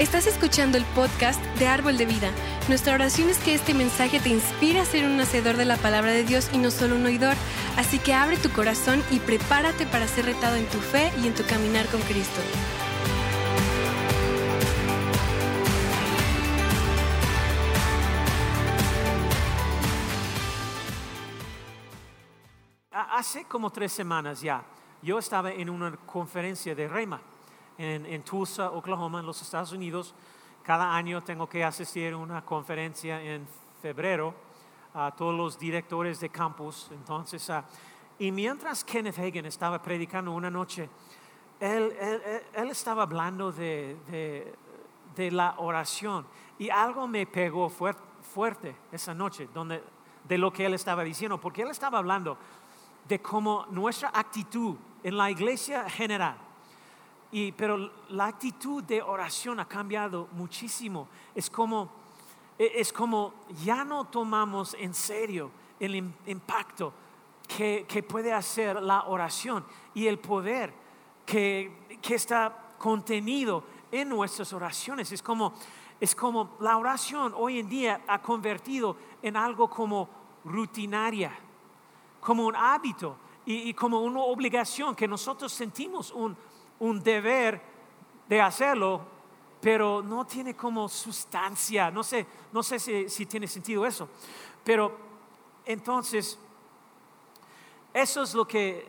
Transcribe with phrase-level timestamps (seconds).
[0.00, 2.32] Estás escuchando el podcast de Árbol de Vida.
[2.68, 6.10] Nuestra oración es que este mensaje te inspire a ser un hacedor de la palabra
[6.10, 7.36] de Dios y no solo un oidor.
[7.76, 11.34] Así que abre tu corazón y prepárate para ser retado en tu fe y en
[11.34, 12.40] tu caminar con Cristo.
[22.90, 24.64] Hace como tres semanas ya,
[25.02, 27.33] yo estaba en una conferencia de Rema
[27.78, 30.14] en, Tulsa, Oklahoma, en los Estados Unidos.
[30.62, 33.46] Cada año tengo que asistir a una conferencia en
[33.82, 34.34] febrero
[34.94, 36.88] a todos los directores de campus.
[36.92, 37.64] Entonces, ah,
[38.18, 40.88] y mientras Kenneth Hagan estaba predicando una noche,
[41.60, 41.92] él,
[42.70, 44.54] estaba hablando de,
[45.16, 46.26] la oración
[46.58, 49.82] y algo me pegó fuerte, esa noche donde,
[50.24, 52.38] de lo que él estaba diciendo, porque él estaba hablando
[53.08, 56.36] de cómo nuestra actitud en la iglesia general
[57.56, 61.08] pero la actitud de oración ha cambiado muchísimo.
[61.34, 61.90] Es como,
[62.56, 66.92] e, es como ya no tomamos en serio el impacto
[67.48, 70.72] que, que puede hacer la oración y el poder
[71.26, 75.10] que, que, está contenido en nuestras oraciones.
[75.10, 75.54] Es como,
[76.00, 80.08] es como la oración hoy en día ha convertido en algo como
[80.44, 81.36] rutinaria,
[82.20, 86.36] como un hábito y, y como una obligación que nosotros sentimos un
[86.80, 87.60] un deber
[88.28, 89.02] de hacerlo,
[89.60, 91.90] pero no tiene como sustancia.
[91.90, 94.08] No sé, no sé si, tiene sentido eso.
[94.62, 94.96] Pero
[95.64, 96.38] entonces,
[97.92, 98.86] eso es lo que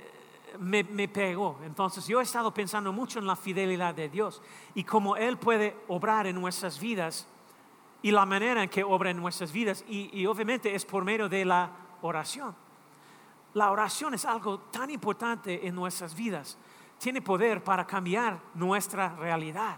[0.60, 1.60] me, pegó.
[1.64, 4.42] Entonces, yo he estado pensando mucho en la fidelidad de Dios
[4.74, 7.28] y cómo Él puede obrar en nuestras vidas
[8.02, 9.84] y la manera en que obra en nuestras vidas.
[9.88, 12.56] y obviamente es por medio de la oración.
[13.54, 16.58] La oración es algo tan importante en nuestras vidas
[16.98, 19.78] tiene poder para cambiar nuestra realidad.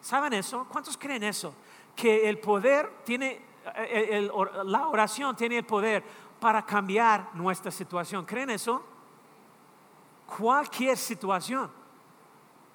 [0.00, 0.66] ¿Saben eso?
[0.70, 1.54] ¿Cuántos creen eso?
[1.96, 3.40] Que el poder tiene,
[3.76, 4.28] eh,
[4.64, 6.04] la oración tiene el poder
[6.40, 8.24] para cambiar nuestra situación.
[8.24, 8.82] ¿Creen eso?
[10.38, 11.70] Cualquier situación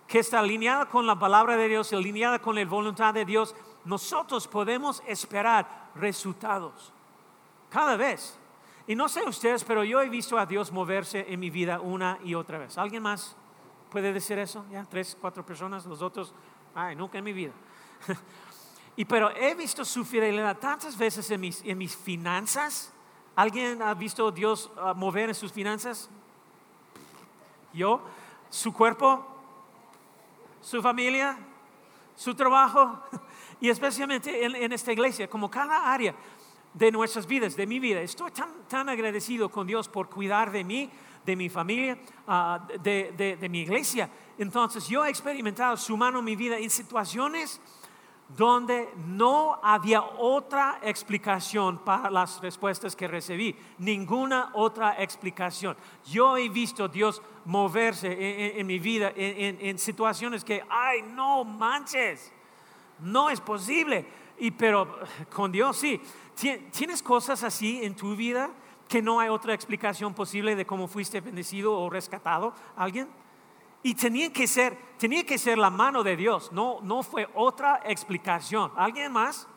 [0.08, 3.56] que está alineada con la palabra de Dios, alineada con la voluntad de Dios,
[3.86, 6.92] nosotros podemos esperar resultados.
[7.70, 8.40] Cada vez.
[8.88, 12.18] Y no sé ustedes, pero yo he visto a Dios moverse en mi vida una
[12.24, 12.76] y otra vez.
[12.80, 13.36] ¿Alguien más?
[13.90, 14.66] ¿Puede decir eso?
[14.72, 14.86] ¿Ya?
[14.90, 16.34] Tres, cuatro personas, los otros,
[16.76, 17.54] ay, nunca en mi vida.
[18.96, 22.94] y pero he visto su fidelidad tantas veces en mis, en mis finanzas.
[23.36, 26.10] ¿Alguien ha visto a Dios ah, mover en sus finanzas?
[27.74, 28.02] Yo,
[28.50, 29.26] su cuerpo,
[30.62, 31.38] su familia,
[32.16, 33.02] su trabajo
[33.60, 36.14] y especialmente en, en, esta iglesia, como cada área
[36.74, 38.02] de nuestras vidas, de mi vida.
[38.02, 40.92] Estoy tan, tan agradecido con Dios por cuidar de mí,
[41.30, 41.96] de mi familia,
[42.28, 44.10] ah, de, mi iglesia.
[44.38, 47.62] Entonces yo he experimentado su mano en mi vida en situaciones
[48.36, 55.78] donde no había otra explicación para las respuestas que recibí, ninguna otra explicación.
[56.06, 61.44] Yo he visto a Dios moverse en, mi vida en, en, situaciones que, ay, no
[61.44, 62.32] manches,
[63.00, 64.06] no es posible.
[64.40, 65.00] Y pero
[65.34, 66.00] con Dios sí.
[66.72, 68.50] ¿Tienes cosas así en tu vida?
[68.90, 72.54] Que no hay otra explicación posible de cómo fuiste bendecido o rescatado.
[72.76, 73.08] ¿Alguien?
[73.84, 77.82] Y tenía que ser, tenía que ser la mano de Dios, no, no fue otra
[77.86, 78.72] explicación.
[78.76, 79.48] ¿Alguien más?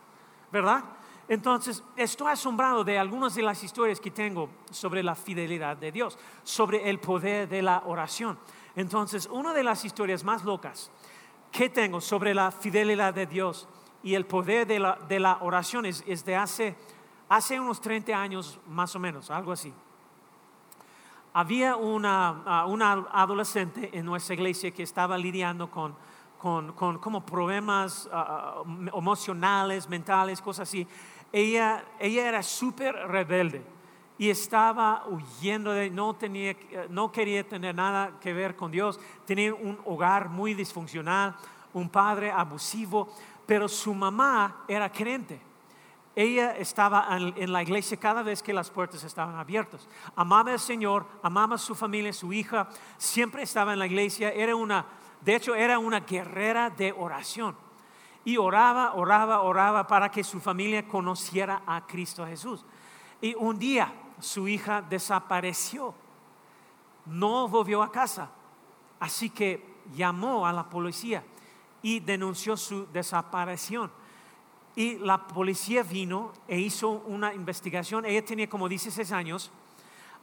[0.53, 0.84] ¿Verdad?
[1.28, 6.19] Entonces, estoy asombrado de algunas de las historias que tengo sobre la fidelidad de Dios,
[6.44, 8.38] sobre el poder de la oración.
[8.76, 10.91] Entonces, una de las historias más locas
[11.50, 13.66] que tengo sobre la fidelidad de Dios
[14.03, 16.76] y el poder de la, de la oración es, es de hace
[17.32, 19.72] hace unos 30 años más o menos, algo así.
[21.32, 25.94] Había una, ah, una adolescente en nuestra iglesia que estaba lidiando con,
[26.37, 30.87] con, con como problemas ah, ah, emocionales, mentales, cosas así.
[31.32, 33.65] Ella, ella era súper rebelde
[34.19, 36.54] y estaba huyendo de, no, tenía,
[36.91, 41.34] no quería tener nada que ver con Dios, tenía un hogar muy disfuncional,
[41.72, 43.09] un padre abusivo,
[43.47, 45.52] pero su mamá era creyente
[46.14, 49.88] ella estaba en la iglesia cada vez que las puertas estaban abiertas.
[50.14, 52.68] Amaba al Señor, amaba a su familia, su hija,
[52.98, 54.30] siempre estaba en la iglesia.
[54.30, 54.84] Era una,
[55.22, 57.56] de hecho, era una guerrera de oración.
[58.24, 62.65] Y oraba, oraba, oraba para que su familia conociera a Cristo Jesús.
[63.20, 65.94] Y un día su hija desapareció.
[67.06, 68.30] No volvió a casa.
[69.00, 71.24] Así que llamó a la policía
[71.80, 73.91] y denunció su desaparición
[74.74, 78.04] y la policía vino e hizo una investigación.
[78.04, 79.51] Ella tenía como 16 años.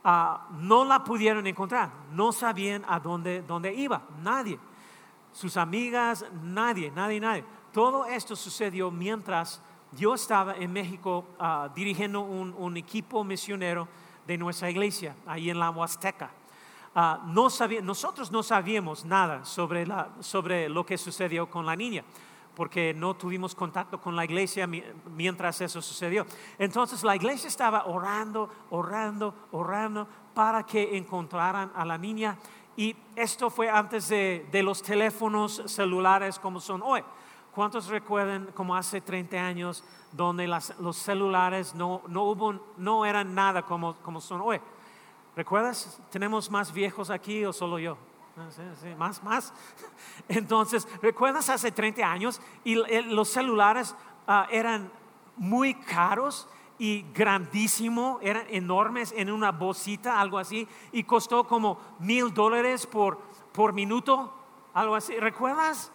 [0.03, 1.91] Ah, no la pudieron encontrar.
[2.13, 4.01] No sabían a dónde, dónde iba.
[4.23, 4.59] Nadie.
[5.31, 7.45] Sus amigas, nadie, nadie, nadie.
[7.71, 9.61] todo esto sucedió mientras
[9.91, 13.87] yo estaba en México ah, dirigiendo un, equipo misionero
[14.25, 16.31] de nuestra iglesia, ahí en la Huasteca.
[16.95, 19.85] Ah, nosotros no sabíamos nada sobre,
[20.21, 22.03] sobre lo que sucedió con la niña
[22.59, 26.25] porque no tuvimos contacto con la iglesia mientras eso sucedió.
[26.57, 32.37] Entonces la iglesia estaba orando, orando, orando para que encontraran a la niña.
[32.75, 37.01] Y esto fue antes de, los teléfonos celulares como son hoy.
[37.55, 43.61] ¿Cuántos recuerdan como hace 30 años donde los celulares no, no, hubo, no eran nada
[43.61, 44.59] como, como son hoy?
[45.33, 46.01] ¿Recuerdas?
[46.11, 48.08] ¿Tenemos más viejos aquí o solo yo?
[48.39, 49.53] Ah, más, más.
[50.29, 52.41] Entonces, ¿recuerdas hace 30 años?
[52.63, 53.95] Y los celulares
[54.27, 54.89] ah, eran
[55.35, 56.47] muy caros
[56.77, 63.19] y grandísimo, eran enormes en una bolsita, algo así, y costó como mil dólares por,
[63.51, 64.33] por minuto,
[64.73, 65.17] algo así.
[65.17, 65.91] ¿Recuerdas?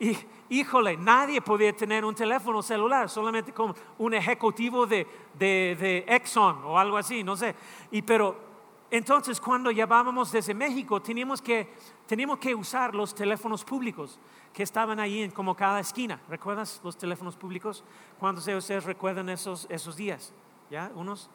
[0.00, 0.16] Y
[0.48, 6.64] híjole, nadie podía tener un teléfono celular, solamente como un ejecutivo de, de, de Exxon
[6.64, 7.54] o algo así, no sé.
[7.92, 8.55] Y pero
[8.90, 11.74] entonces, cuando llevábamos desde México, teníamos que,
[12.06, 14.18] teníamos que usar los teléfonos públicos
[14.52, 16.20] que estaban ahí en como cada esquina.
[16.28, 17.82] ¿Recuerdas los teléfonos públicos?
[18.18, 20.32] ¿Cuántos de ustedes recuerdan esos, esos días?
[20.70, 20.92] ¿Ya?
[20.94, 21.28] ¿Unos?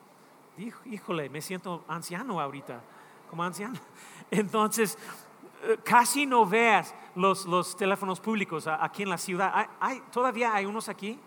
[0.85, 2.81] Híjole, me siento anciano ahorita,
[3.29, 3.79] como anciano.
[4.31, 4.97] Entonces,
[5.63, 9.67] eh, casi no veas los, los teléfonos públicos aquí en la ciudad.
[9.79, 11.19] ¿Hay, todavía hay unos aquí?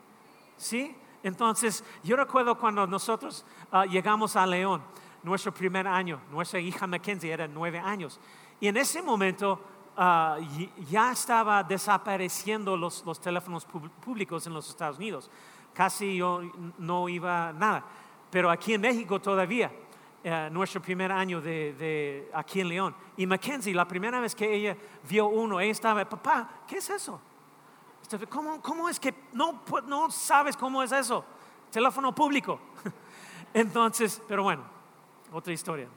[0.57, 0.97] ¿Sí?
[1.23, 4.83] Entonces, yo recuerdo cuando nosotros ah, llegamos a León
[5.25, 6.21] nuestro primer año.
[6.31, 8.21] Nuestra hija Mackenzie era nueve años.
[8.61, 9.61] Y en ese momento
[9.97, 10.39] ah,
[10.89, 15.31] ya estaba desapareciendo los, los, teléfonos públicos en los Estados Unidos.
[15.73, 16.43] Casi yo
[16.79, 17.85] no iba nada.
[18.31, 19.73] Pero aquí en México todavía,
[20.23, 22.95] eh, nuestro primer año de, aquí en León.
[23.17, 24.77] Y Mackenzie, la primera vez que ella
[25.09, 27.21] vio uno, ella estaba, papá, ¿qué es eso?
[28.29, 31.25] ¿Cómo, cómo es que no, no sabes cómo es eso?
[31.71, 32.61] Teléfono público.
[33.55, 34.74] Entonces, pero bueno,
[35.35, 35.89] otra historia.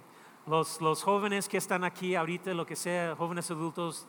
[0.47, 4.07] Los, los, jóvenes que están aquí ahorita, lo que sea, jóvenes adultos,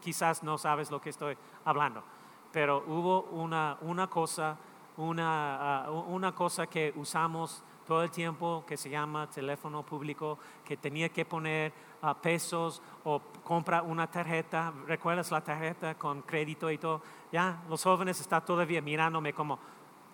[0.00, 2.02] quizás no sabes lo que estoy hablando,
[2.50, 4.56] pero hubo una, una cosa,
[4.96, 10.76] una, uh, una cosa que usamos todo el tiempo que se llama teléfono público, que
[10.76, 11.72] tenía que poner
[12.02, 17.02] uh, pesos o compra una tarjeta, ¿recuerdas la tarjeta con crédito y todo?
[17.30, 19.58] Ya, los jóvenes están todavía mirándome como,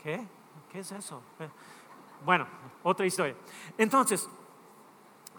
[0.02, 0.26] ¿qué?
[0.72, 1.22] ¿Qué es eso?
[2.24, 2.46] Bueno,
[2.82, 3.36] otra historia.
[3.78, 4.28] Entonces,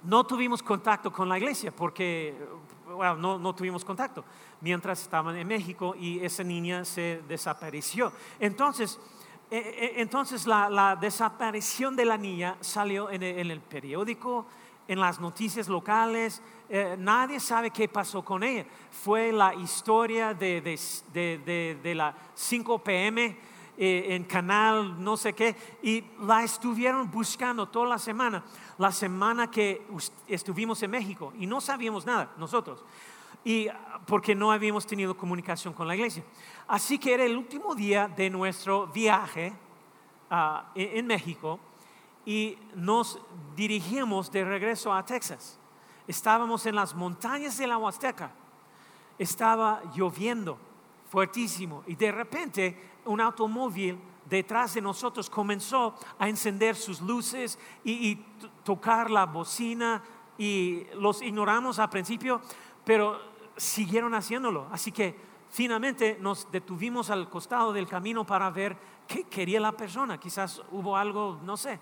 [0.04, 2.36] no tuvimos contacto con la iglesia porque,
[2.86, 4.24] bueno, no, tuvimos contacto
[4.62, 8.12] mientras estaban en México y esa niña se desapareció.
[8.40, 9.00] Entonces,
[9.50, 14.46] eh, eh, entonces la, desaparición de la niña salió en el, periódico,
[14.88, 18.66] en las noticias locales, eh, nadie sabe qué pasó con ella.
[18.92, 20.62] Fue la historia de,
[21.14, 27.68] de, de la 5 pm eh, en canal, no sé qué, y la estuvieron buscando
[27.68, 28.44] toda la semana,
[28.80, 29.86] la semana que
[30.28, 32.84] estuvimos en México, y no sabíamos nada nosotros,
[33.46, 33.68] y
[34.08, 36.24] porque no habíamos tenido comunicación con la iglesia.
[36.68, 39.54] Así que era el último día de nuestro viaje
[40.32, 41.60] ah, en, México
[42.26, 43.20] y nos
[43.56, 45.60] dirigimos de regreso a Texas.
[46.08, 48.32] Estábamos en las montañas de la Huasteca,
[49.20, 50.58] estaba lloviendo
[51.10, 54.00] fuertísimo y de repente un automóvil
[54.30, 58.16] detrás de nosotros comenzó a encender sus luces y,
[58.64, 60.04] tocar la bocina
[60.38, 62.42] y los ignoramos al principio,
[62.84, 63.18] pero
[63.56, 64.68] siguieron haciéndolo.
[64.70, 65.16] Así que
[65.50, 70.20] finalmente nos detuvimos al costado del camino para ver qué quería la persona.
[70.20, 71.80] Quizás hubo algo, no sé, eh,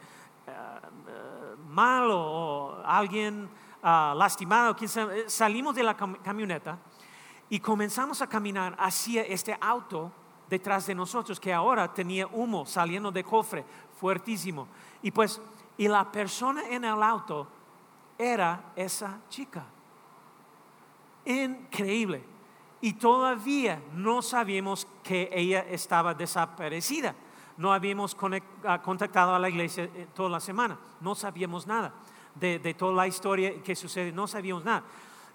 [1.69, 3.49] malo o alguien
[3.81, 4.75] ah, lastimado.
[5.25, 6.77] Salimos de la camioneta
[7.49, 10.11] y comenzamos a caminar hacia este auto
[10.49, 13.65] detrás de nosotros que ahora tenía humo saliendo de cofre
[13.99, 14.67] fuertísimo.
[15.01, 15.41] Y pues,
[15.77, 17.47] y la persona en el auto
[18.17, 19.65] era esa chica.
[21.25, 22.23] Increíble.
[22.81, 27.15] Y todavía no sabíamos que ella estaba desaparecida.
[27.57, 28.15] No habíamos
[28.65, 30.77] ah, contactado a la iglesia eh, toda la semana.
[30.99, 31.93] No sabíamos nada
[32.35, 34.11] de, de toda la historia que sucede.
[34.11, 34.83] No sabíamos nada.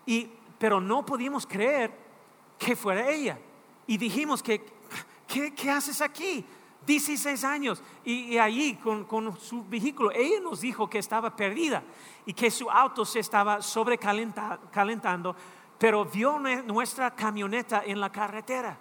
[0.06, 1.90] Y, pero no podíamos creer
[2.58, 3.38] que fuera ella.
[3.86, 4.62] Y dijimos que
[5.26, 6.44] ¿qué, haces aquí?
[6.86, 11.82] 16 años y, allí con, su vehículo, ella nos dijo que estaba perdida
[12.26, 15.34] y que su auto se estaba sobrecalentando,
[15.78, 18.76] pero vio nuestra camioneta en la carretera,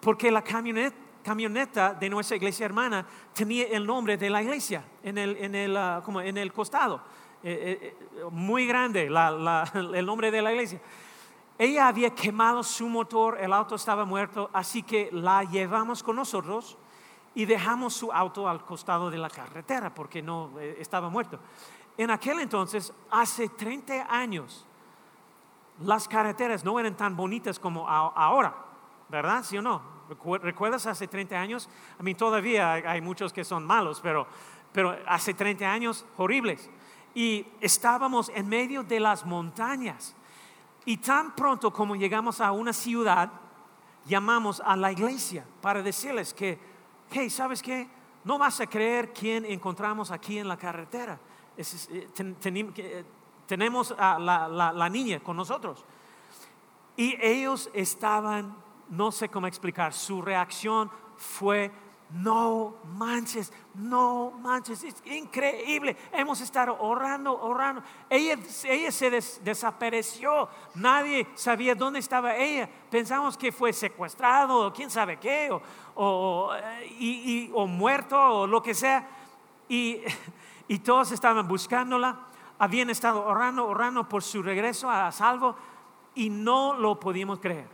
[0.00, 5.36] porque la camioneta, de nuestra iglesia hermana tenía el nombre de la iglesia en el,
[5.38, 7.02] en el, ah, como en el costado,
[7.42, 9.06] eh, eh, eh, muy grande
[9.74, 10.80] el nombre de la iglesia.
[11.58, 16.76] Ella había quemado su motor, el auto estaba muerto, así que la llevamos con nosotros
[17.34, 21.38] y dejamos su auto al costado de la carretera porque no eh, estaba muerto.
[21.98, 24.66] En aquel entonces, hace 30 años,
[25.80, 28.54] las carreteras no eran tan bonitas como ahora,
[29.08, 29.42] ¿verdad?
[29.44, 29.82] ¿Sí o no?
[30.42, 31.68] ¿Recuerdas hace 30 años?
[31.98, 34.26] A mí todavía hay muchos que son malos, pero,
[34.72, 36.70] pero hace 30 años horribles.
[37.14, 40.15] Y estábamos en medio de las montañas.
[40.86, 43.30] Y tan pronto como llegamos a una ciudad,
[44.06, 46.58] llamamos a la iglesia para decirles que,
[47.10, 47.88] hey, ¿sabes qué?
[48.22, 51.18] No vas a creer quién encontramos aquí en la carretera.
[51.56, 53.04] Eh, eh,
[53.46, 55.84] tenemos a la, niña con nosotros.
[56.96, 58.56] Y ellos estaban,
[58.88, 61.72] no sé cómo explicar, su reacción fue
[62.10, 65.96] no manches, no manches, es increíble.
[66.12, 67.82] Hemos estado orando, orando.
[68.08, 69.10] Ella, ella se
[69.42, 72.68] desapareció, nadie sabía dónde estaba ella.
[72.90, 75.60] Pensamos que fue secuestrado, o quién sabe qué, o,
[75.96, 76.50] o,
[77.54, 79.08] o muerto, o lo que sea.
[80.68, 82.16] Y, todos estaban buscándola.
[82.58, 85.54] Habían estado orando, orando por su regreso a salvo
[86.14, 87.68] y no lo podíamos creer.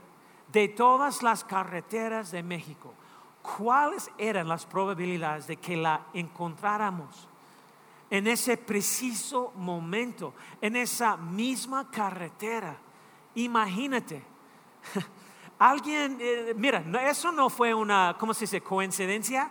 [0.53, 2.93] De todas las carreteras de México,
[3.43, 7.29] cuáles eran las probabilidades de que la encontráramos
[8.11, 12.77] en ese preciso momento, en esa misma carretera.
[13.35, 14.23] Imagínate.
[15.59, 18.61] Alguien, eh, mira, eso no fue una, ¿cómo se dice?
[18.61, 19.51] Coincidencia.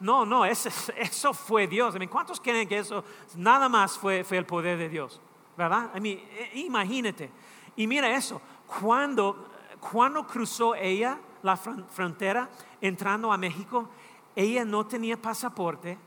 [0.00, 1.96] No, no, eso, fue Dios.
[2.08, 3.04] ¿Cuántos creen que eso
[3.34, 5.20] nada más fue, fue el poder de Dios?
[5.56, 5.90] ¿Verdad?
[5.96, 7.28] Eh, imagínate.
[7.74, 8.40] Y mira eso,
[8.80, 12.48] cuando, cuando cruzó ella la frontera,
[12.80, 13.88] entrando a México,
[14.34, 15.98] ella no tenía pasaporte,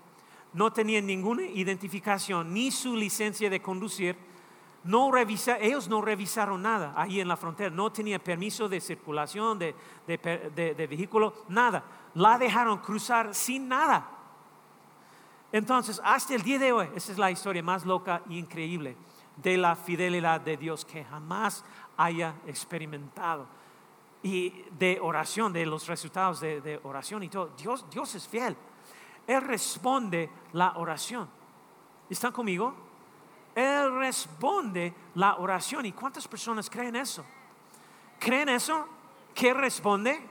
[0.53, 4.15] no tenía ninguna identificación, ni su licencia de conducir.
[4.83, 9.59] No revisa, ellos no revisaron nada ahí en la frontera, no tenía permiso de circulación,
[9.59, 9.75] de,
[10.07, 11.83] de vehículo, nada.
[12.15, 14.09] La dejaron cruzar sin nada.
[15.51, 18.95] Entonces, hasta el día de hoy, esa es la historia más loca e increíble
[19.35, 21.63] de la fidelidad de Dios que jamás
[21.97, 23.45] haya experimentado
[24.23, 27.51] y de oración, de los resultados de, oración y todo.
[27.57, 28.55] Dios, Dios es fiel.
[29.25, 31.29] Él responde la oración.
[32.09, 32.73] ¿Están conmigo?
[33.55, 35.85] Él responde la oración.
[35.85, 37.25] ¿Y cuántas personas creen eso?
[38.19, 38.87] ¿Creen eso?
[39.33, 40.29] ¿Qué responde?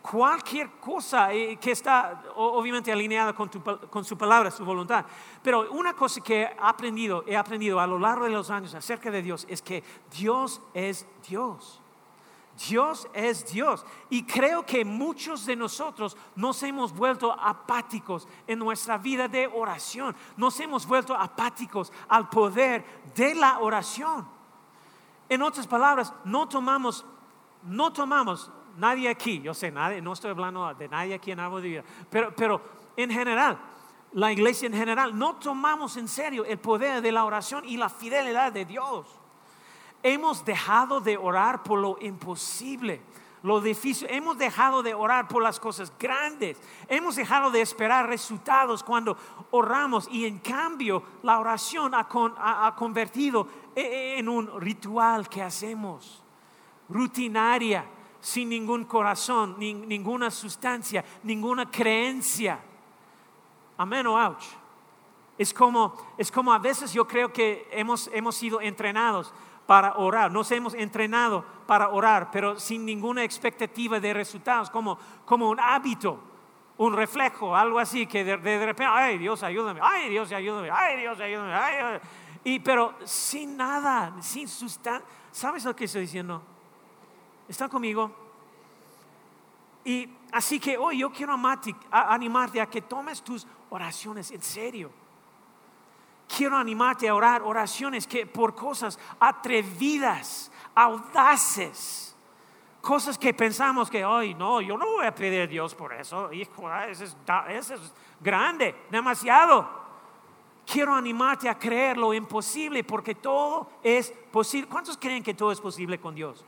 [0.00, 5.04] Cualquier cosa eh, que está obviamente alineada con, con su palabra, su voluntad.
[5.42, 9.10] Pero una cosa que he aprendido, he aprendido a lo largo de los años acerca
[9.10, 11.79] de Dios es que Dios es Dios.
[12.68, 13.84] Dios es Dios.
[14.10, 20.14] Y creo que muchos de nosotros nos hemos vuelto apáticos en nuestra vida de oración.
[20.36, 24.28] Nos hemos vuelto apáticos al poder de la oración.
[25.28, 27.06] En otras palabras, no tomamos,
[27.62, 31.62] no tomamos, nadie aquí, yo sé, nadie, no estoy hablando de nadie aquí en Árbol
[31.62, 32.60] de Vida, pero, pero
[32.96, 33.58] en general,
[34.12, 37.88] la iglesia en general, no tomamos en serio el poder de la oración y la
[37.88, 39.19] fidelidad de Dios.
[40.02, 43.02] Hemos dejado de orar por lo imposible,
[43.42, 44.08] lo difícil.
[44.10, 46.56] Hemos dejado de orar por las cosas grandes.
[46.88, 49.16] Hemos dejado de esperar resultados cuando
[49.50, 56.22] oramos y en cambio la oración ha, convertido e, e, en un ritual que hacemos,
[56.88, 57.84] rutinaria,
[58.20, 62.60] sin ningún corazón, ninguna sustancia, ninguna creencia.
[63.76, 64.44] Amén o ouch.
[65.38, 69.32] Es como, es como a veces yo creo que hemos, hemos sido entrenados
[69.70, 70.32] para orar.
[70.32, 76.18] Nos hemos entrenado para orar, pero sin ninguna expectativa de resultados, como, como un hábito,
[76.76, 81.20] un reflejo, algo así, que de, repente, ay Dios, ayúdame, ay Dios, ayúdame, ay Dios,
[81.20, 82.00] ayúdame, ay,
[82.42, 85.06] Y, pero sin nada, sin sustancia.
[85.30, 86.42] ¿Sabes lo que estoy diciendo?
[87.46, 88.10] ¿Están conmigo?
[89.84, 91.38] Y así que hoy yo quiero
[91.92, 94.99] animarte a que tomes tus oraciones en serio
[96.36, 102.16] quiero animarte a orar oraciones que por cosas atrevidas, audaces,
[102.80, 106.32] cosas que pensamos que, hoy no, yo no voy a pedir a Dios por eso,
[106.32, 109.80] hijo, es, eso es grande, demasiado.
[110.66, 114.68] Quiero animarte a creer lo imposible porque todo es posible.
[114.68, 116.44] ¿Cuántos creen que todo es posible con Dios?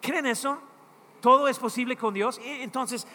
[0.00, 0.58] ¿Creen eso?
[1.20, 2.40] Todo es posible con Dios.
[2.42, 3.06] Entonces,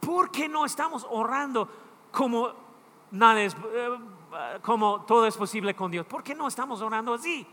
[0.00, 1.68] ¿por qué no estamos orando
[2.10, 2.52] como
[3.12, 3.98] nada es, eh,
[4.62, 6.06] como todo es posible con Dios.
[6.06, 7.46] ¿Por qué no estamos orando así?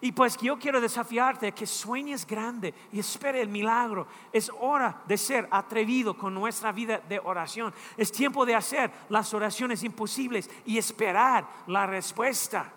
[0.00, 4.06] Y pues yo quiero desafiarte que sueñes grande y espere el milagro.
[4.32, 7.74] Es hora de ser atrevido con nuestra vida de oración.
[7.96, 12.72] Es tiempo de hacer las oraciones imposibles y esperar la respuesta.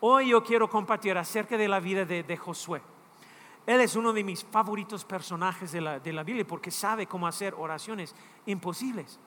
[0.00, 2.82] Hoy yo quiero compartir acerca de la vida de, de Josué.
[3.64, 7.26] Él es uno de mis favoritos personajes de la, de la Biblia porque sabe cómo
[7.26, 8.14] hacer oraciones
[8.44, 9.18] imposibles.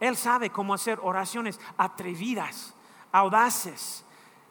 [0.00, 2.74] Él sabe cómo hacer oraciones atrevidas,
[3.10, 4.04] audaces.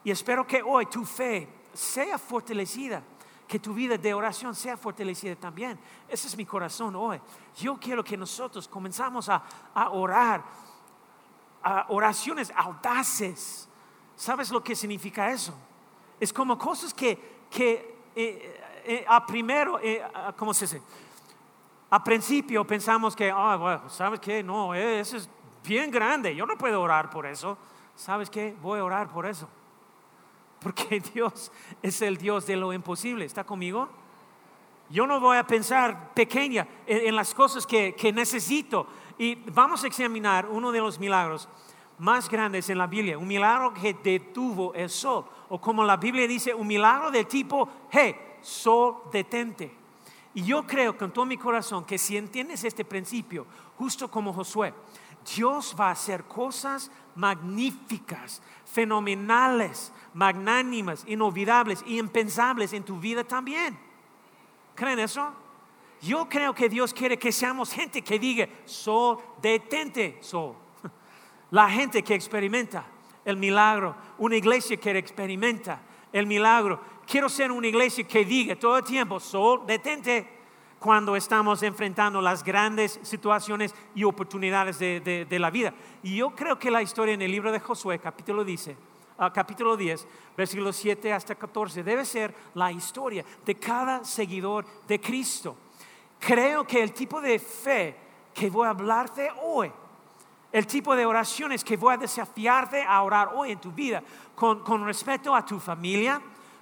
[0.04, 3.02] Y espero que hoy tu fe sea fortalecida,
[3.46, 5.78] que tu vida de oración sea fortalecida también.
[6.08, 7.20] Ese es mi corazón hoy.
[7.56, 9.42] Yo quiero que nosotros comenzamos a,
[9.90, 10.44] orar,
[11.62, 13.68] a oraciones audaces.
[14.16, 15.54] ¿Sabes lo que significa eso?
[16.20, 20.02] Es como cosas que, que eh, eh, a primero, eh,
[20.36, 20.82] ¿cómo se dice?
[21.90, 24.42] A principio pensamos que, ah, bueno, ¿sabes qué?
[24.42, 25.28] No, eso es
[25.64, 27.58] bien grande, yo no puedo orar por eso.
[27.94, 28.54] ¿Sabes qué?
[28.62, 29.48] Voy a orar por eso.
[30.60, 33.24] Porque Dios es el Dios de lo imposible.
[33.24, 33.88] ¿Está conmigo?
[34.90, 38.86] Yo no voy a pensar pequeña en, las cosas que, que, necesito.
[39.18, 41.48] Y vamos a examinar uno de los milagros
[41.98, 43.18] más grandes en la Biblia.
[43.18, 45.26] Un milagro que detuvo el sol.
[45.50, 49.74] O como la Biblia dice, un milagro del tipo, hey, sol detente.
[50.34, 53.46] Y yo creo con todo mi corazón que si entiendes este principio,
[53.76, 54.72] justo como Josué,
[55.36, 63.78] Dios va a hacer cosas magníficas, fenomenales, magnánimas, inolvidables y impensables en tu vida también.
[64.74, 65.32] ¿Creen eso?
[66.00, 70.54] Yo creo que Dios quiere que seamos gente que diga, sol, detente, sol.
[71.50, 72.84] La gente que experimenta
[73.24, 75.82] el milagro, una iglesia que experimenta
[76.12, 76.80] el milagro.
[77.06, 80.37] Quiero ser una iglesia que diga todo el tiempo, sol, detente
[80.78, 85.74] cuando estamos enfrentando las grandes situaciones y oportunidades de, la vida.
[86.02, 88.76] Y yo creo que la historia en el libro de Josué, capítulo, dice,
[89.18, 90.06] ah, capítulo 10,
[90.36, 95.56] versículos 7 hasta 14, debe ser la historia de cada seguidor de Cristo.
[96.20, 97.96] Creo que el tipo de fe
[98.32, 99.72] que voy a hablarte hoy,
[100.52, 104.02] el tipo de oraciones que voy a desafiarte a orar hoy en tu vida,
[104.34, 106.20] con, con respecto a tu familia,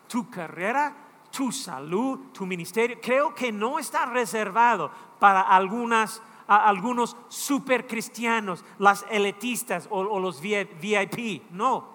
[0.08, 7.87] tu carrera, tu salud, tu ministerio, creo que no está reservado para algunas, algunos super
[7.87, 11.50] cristianos, las elitistas o, o los VIP.
[11.50, 11.88] No,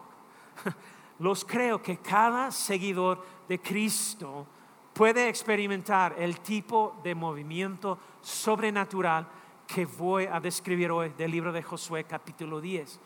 [1.19, 4.47] los creo que cada seguidor de Cristo
[4.93, 9.27] puede experimentar el tipo de movimiento sobrenatural
[9.67, 12.99] que voy a describir hoy del libro de Josué capítulo 10.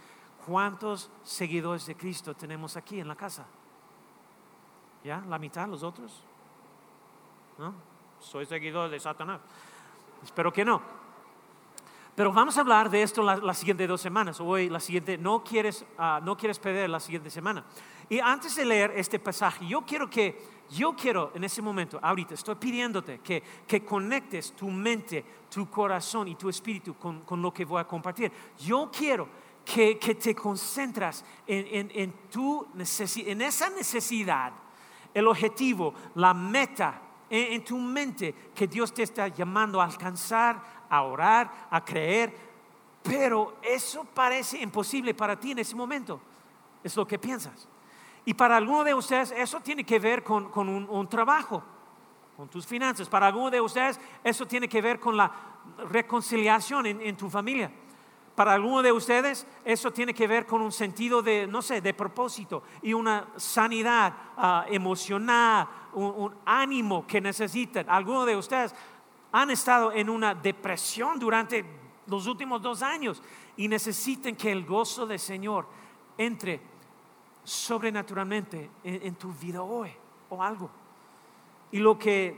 [0.46, 3.46] ¿Cuántos seguidores de Cristo tenemos aquí en la casa?
[5.06, 5.24] ¿Ya?
[5.30, 6.24] ¿La mitad, los otros?
[7.60, 7.76] ¿No?
[8.20, 9.40] Soy seguidor de Satanás.
[10.24, 10.82] Espero que no.
[12.16, 14.40] Pero vamos a hablar de esto las la siguientes dos semanas.
[14.40, 17.64] Hoy, la siguiente, no quieres, uh, no quieres perder la siguiente semana.
[18.10, 20.42] Y antes de leer este pasaje, yo quiero que,
[20.72, 26.28] yo quiero en ese momento, ahorita, estoy pidiéndote que, que conectes tu mente, tu corazón
[26.30, 28.32] y tu espíritu con, con lo que voy a compartir.
[28.58, 29.28] Yo quiero
[29.64, 34.65] que, que te concentras en, en, en, tu en esa necesidad
[35.16, 41.02] el objetivo, la meta en, tu mente que Dios te está llamando a alcanzar, a
[41.02, 42.36] orar, a creer,
[43.02, 46.20] pero eso parece imposible para ti en ese momento.
[46.84, 47.68] Es lo que piensas.
[48.26, 51.64] Y para alguno de ustedes eso tiene que ver con, un, trabajo,
[52.36, 53.08] con tus finanzas.
[53.08, 55.32] Para alguno de ustedes eso tiene que ver con la
[55.90, 57.72] reconciliación en tu familia.
[58.36, 61.94] Para algunos de ustedes eso tiene que ver con un sentido de, no sé, de
[61.94, 67.90] propósito y una sanidad ah, emocional, un, ánimo que necesitan.
[67.90, 68.76] Algunos de ustedes
[69.32, 71.64] han estado en una depresión durante
[72.08, 73.24] los últimos dos años
[73.56, 75.66] y necesitan que el gozo del Señor
[76.18, 76.60] entre
[77.46, 79.92] sobrenaturalmente en, tu vida hoy
[80.30, 80.70] o algo.
[81.72, 82.36] Y lo que, eh,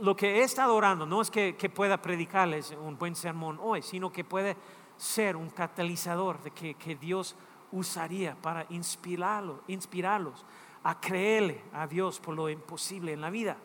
[0.00, 3.82] lo que he estado orando no es que, que pueda predicarles un buen sermón hoy,
[3.82, 4.56] sino que puede
[4.96, 7.34] ser un catalizador de que, que Dios
[7.72, 10.44] usaría para inspirarlo, inspirarlos
[10.84, 13.56] a creerle a Dios por lo imposible en la vida.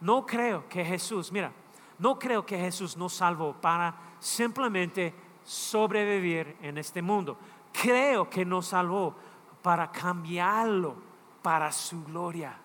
[0.00, 1.52] No creo que Jesús, mira,
[1.98, 7.36] no creo que Jesús nos salvó para simplemente sobrevivir en este mundo.
[7.72, 9.14] Creo que nos salvó
[9.62, 10.94] para cambiarlo
[11.42, 12.56] para su gloria.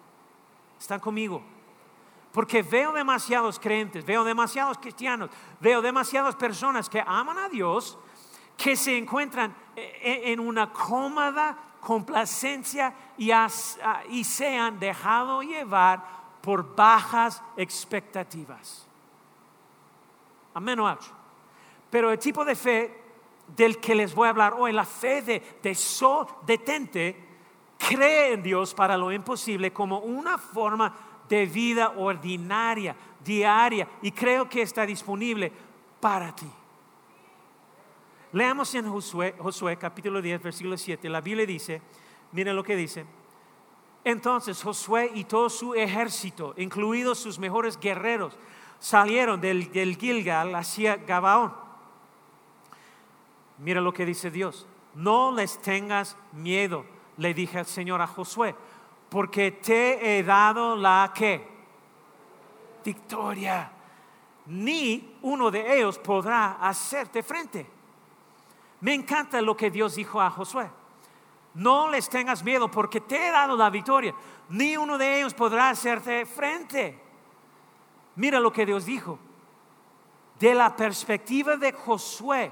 [0.80, 1.42] ¿Están conmigo?
[2.34, 7.98] Porque veo demasiados creyentes, veo demasiados cristianos, veo demasiadas personas que aman a Dios,
[8.58, 13.32] que se encuentran eh, eh, en una cómoda complacencia y,
[14.10, 16.04] y se han dejado llevar
[16.42, 18.88] por bajas expectativas.
[20.56, 20.80] Amén
[21.90, 23.04] Pero el tipo de fe
[23.56, 27.34] del que les voy a hablar hoy, la fe de, de sol detente,
[27.78, 30.94] cree en Dios para lo imposible como una forma
[31.30, 35.52] de vida ordinaria, diaria, y creo que está disponible
[36.00, 36.50] para ti.
[38.34, 41.08] Leamos en Josué, capítulo 10, versículo 7.
[41.08, 41.82] La Biblia dice,
[42.32, 43.06] miren lo que dice,
[44.04, 48.36] Entonces Josué y todo su ejército, incluidos sus mejores guerreros,
[48.80, 51.54] salieron del, del Gilgal hacia Gabaón.
[53.60, 54.68] Mira lo que dice Dios.
[54.96, 56.86] No les tengas miedo,
[57.18, 58.56] le dije al Señor a Josué,
[59.14, 61.48] porque te he dado la que
[62.84, 63.72] victoria.
[64.48, 67.70] Ni uno de ellos podrá hacerte frente.
[68.82, 70.68] Me encanta lo que Dios dijo a Josué.
[71.54, 74.16] No les tengas miedo porque te he dado la victoria.
[74.50, 77.00] Ni uno de ellos podrá hacerte frente.
[78.16, 79.20] Mira lo que Dios dijo.
[80.40, 82.52] De la perspectiva de Josué,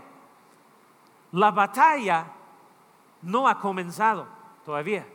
[1.32, 2.28] la batalla
[3.24, 4.28] no ha comenzado
[4.64, 5.08] todavía.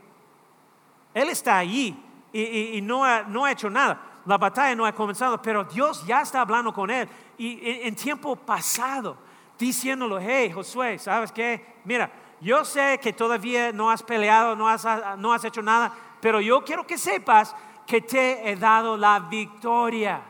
[1.16, 1.96] Él está allí
[2.30, 4.20] y, no, ha, hecho nada.
[4.26, 7.08] La batalla no ha comenzado, pero Dios ya está hablando con él.
[7.38, 9.16] Y en, tiempo pasado,
[9.58, 11.78] diciéndolo, hey Josué, ¿sabes qué?
[11.84, 16.86] Mira, yo sé que todavía no has peleado, no has, hecho nada, pero yo quiero
[16.86, 20.20] que sepas que te he dado la victoria.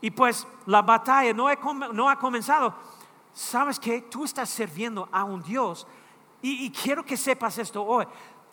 [0.00, 1.46] Y pues la batalla no,
[1.92, 2.74] no ha comenzado.
[3.34, 5.86] ¿Sabes que Tú estás sirviendo a un Dios.
[6.40, 8.06] Y, quiero que sepas esto hoy.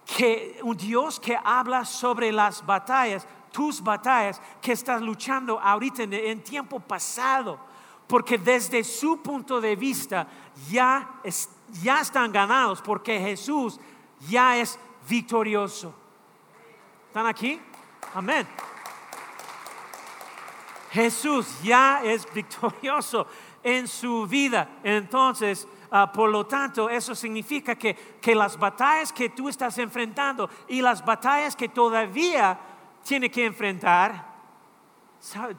[0.06, 6.44] Que un Dios que habla sobre las batallas, tus batallas que estás luchando ahorita en,
[6.44, 7.60] tiempo pasado.
[8.08, 10.28] Porque desde su punto de vista
[10.70, 11.22] ya,
[11.82, 12.82] ya están ganados.
[12.82, 13.80] Porque Jesús
[14.30, 15.94] ya es victorioso.
[17.08, 17.60] ¿Están aquí?
[18.14, 18.48] Amén.
[20.92, 23.28] Jesús ya es victorioso
[23.64, 24.70] en su vida.
[24.84, 30.50] Entonces, ah, por lo tanto, eso significa que, que las batallas que tú estás enfrentando
[30.68, 32.60] y las batallas que todavía
[33.04, 34.36] tiene que enfrentar,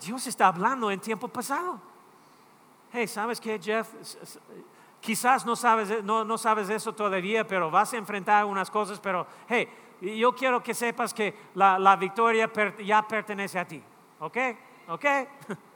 [0.01, 1.81] Dios está hablando en tiempo pasado.
[2.93, 3.89] Hey, ¿sabes qué, Jeff?
[5.01, 9.27] Quizás no sabes, no, no sabes eso todavía, pero vas a enfrentar unas cosas, pero
[9.49, 9.69] hey,
[10.19, 12.51] yo quiero que sepas que la, la victoria
[12.85, 13.83] ya pertenece a ti.
[14.21, 14.37] ¿Ok?
[14.89, 15.05] ¿Ok?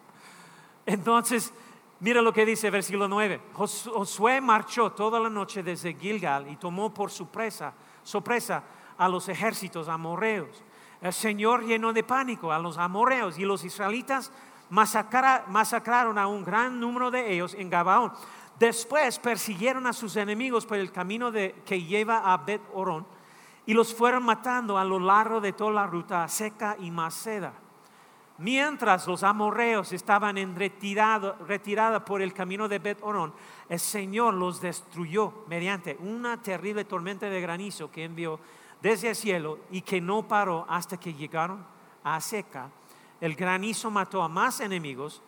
[0.87, 1.53] Entonces,
[2.01, 3.41] mira lo que dice versículo 9.
[3.55, 8.63] Josué marchó toda la noche desde Gilgal y tomó por sorpresa, sorpresa
[8.99, 10.63] a los ejércitos amorreos.
[11.01, 14.31] El Señor llenó de pánico a los amorreos y los israelitas
[14.69, 18.13] masacraron a un gran número de ellos en Gabaón.
[18.59, 23.07] Después persiguieron a sus enemigos por el camino que lleva a Bet Orón
[23.65, 27.53] y los fueron matando a lo largo de toda la ruta seca y maceda.
[28.41, 33.35] Mientras los amorreos estaban en retirada, por el camino de Bet Orón,
[33.69, 38.41] el Señor los destruyó mediante una terrible tormenta de granizo que envió
[38.81, 41.67] desde el cielo y que no paró hasta que llegaron
[42.03, 42.71] a Seca.
[43.21, 45.21] El granizo mató a más enemigos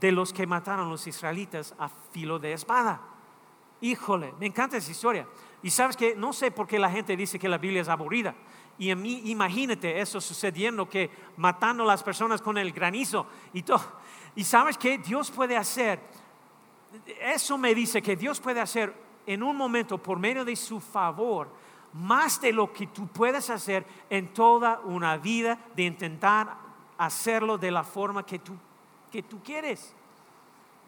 [0.00, 3.02] de los que mataron los israelitas a filo de espada.
[3.82, 5.26] Híjole, me encanta esa historia.
[5.62, 8.34] Y sabes que no sé por qué la gente dice que la Biblia es aburrida.
[8.80, 13.62] Y en mí, imagínate eso sucediendo, que matando a las personas con el granizo y
[13.62, 13.82] todo.
[14.34, 16.00] Y sabes que Dios puede hacer,
[17.20, 18.94] eso me dice que Dios puede hacer
[19.26, 21.48] en un momento por medio de su favor
[21.92, 26.56] más de lo que tú puedes hacer en toda una vida de intentar
[26.96, 28.56] hacerlo de la forma que tú,
[29.12, 29.94] que tú quieres.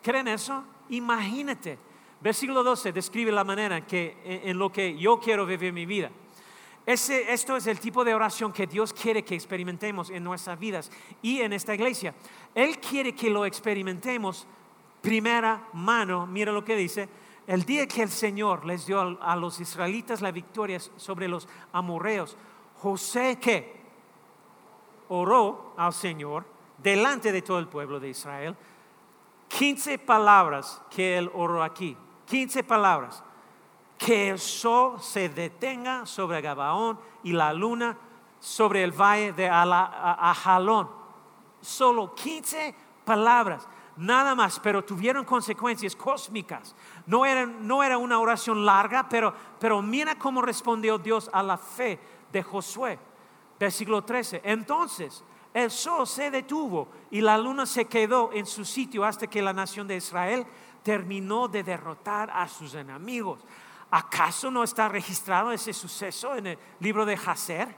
[0.03, 0.65] ¿Creen eso?
[0.89, 1.79] Imagínate.
[2.23, 6.11] Versículo 12 describe la manera que, en lo que yo quiero vivir mi vida
[6.85, 10.90] esto es el tipo de oración que Dios quiere que experimentemos en nuestras vidas
[11.23, 12.14] y en esta iglesia.
[12.55, 14.47] Él quiere que lo experimentemos
[15.01, 16.27] primera mano.
[16.27, 17.09] Mira lo que dice.
[17.47, 22.37] El día que el Señor les dio a los israelitas la victoria sobre los amorreos,
[22.79, 23.83] José que
[25.09, 26.45] oró al Señor
[26.79, 28.57] delante de todo el pueblo de Israel,
[29.49, 33.23] 15 palabras que él oró aquí, 15 palabras
[34.05, 37.97] que el sol se detenga sobre Gabaón y la luna
[38.41, 40.91] sobre el valle de Ajalón.
[41.61, 46.75] Solo 15 palabras, nada más, pero tuvieron consecuencias cósmicas.
[47.07, 51.57] No era, no era una oración larga, pero, pero mira cómo respondió Dios a la
[51.57, 52.01] fe
[52.33, 52.99] de Josué.
[53.61, 54.41] Versículo 13.
[54.43, 55.23] Entonces
[55.55, 59.53] el sol se detuvo y la luna se quedó en su sitio hasta que la
[59.53, 60.45] nación de Israel
[60.83, 63.38] terminó de derrotar a sus enemigos.
[63.95, 67.69] ¿Acaso no está registrado ese suceso en el libro de Hazer?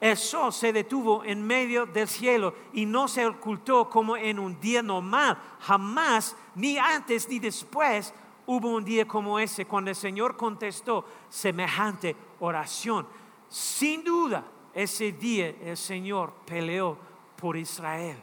[0.00, 4.58] El sol se detuvo en medio del cielo y no se ocultó como en un
[4.58, 5.38] día normal.
[5.60, 8.12] Jamás, ni antes ni después,
[8.44, 13.06] hubo un día como ese cuando el Señor contestó semejante oración.
[13.48, 14.44] Sin duda,
[14.74, 16.98] ese día el Señor peleó
[17.36, 18.20] por Israel.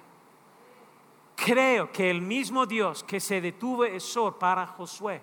[1.37, 5.21] Creo que el mismo Dios que se detuvo el sol para Josué,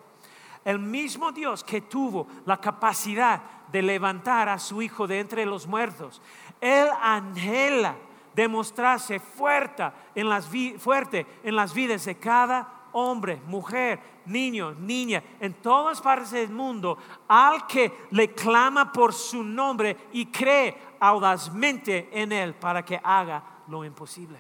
[0.67, 5.69] el mismo Dios que tuvo la capacidad de levantar a su Hijo de entre los
[5.69, 6.21] muertos,
[6.61, 7.95] Él anhela
[8.35, 10.49] demostrarse fuerte en las,
[10.79, 16.99] fuerte en las vidas de cada hombre, mujer, niño, niña, en todas partes del mundo,
[17.29, 23.41] al que le clama por su nombre y cree audazmente en Él para que haga
[23.69, 24.39] lo imposible.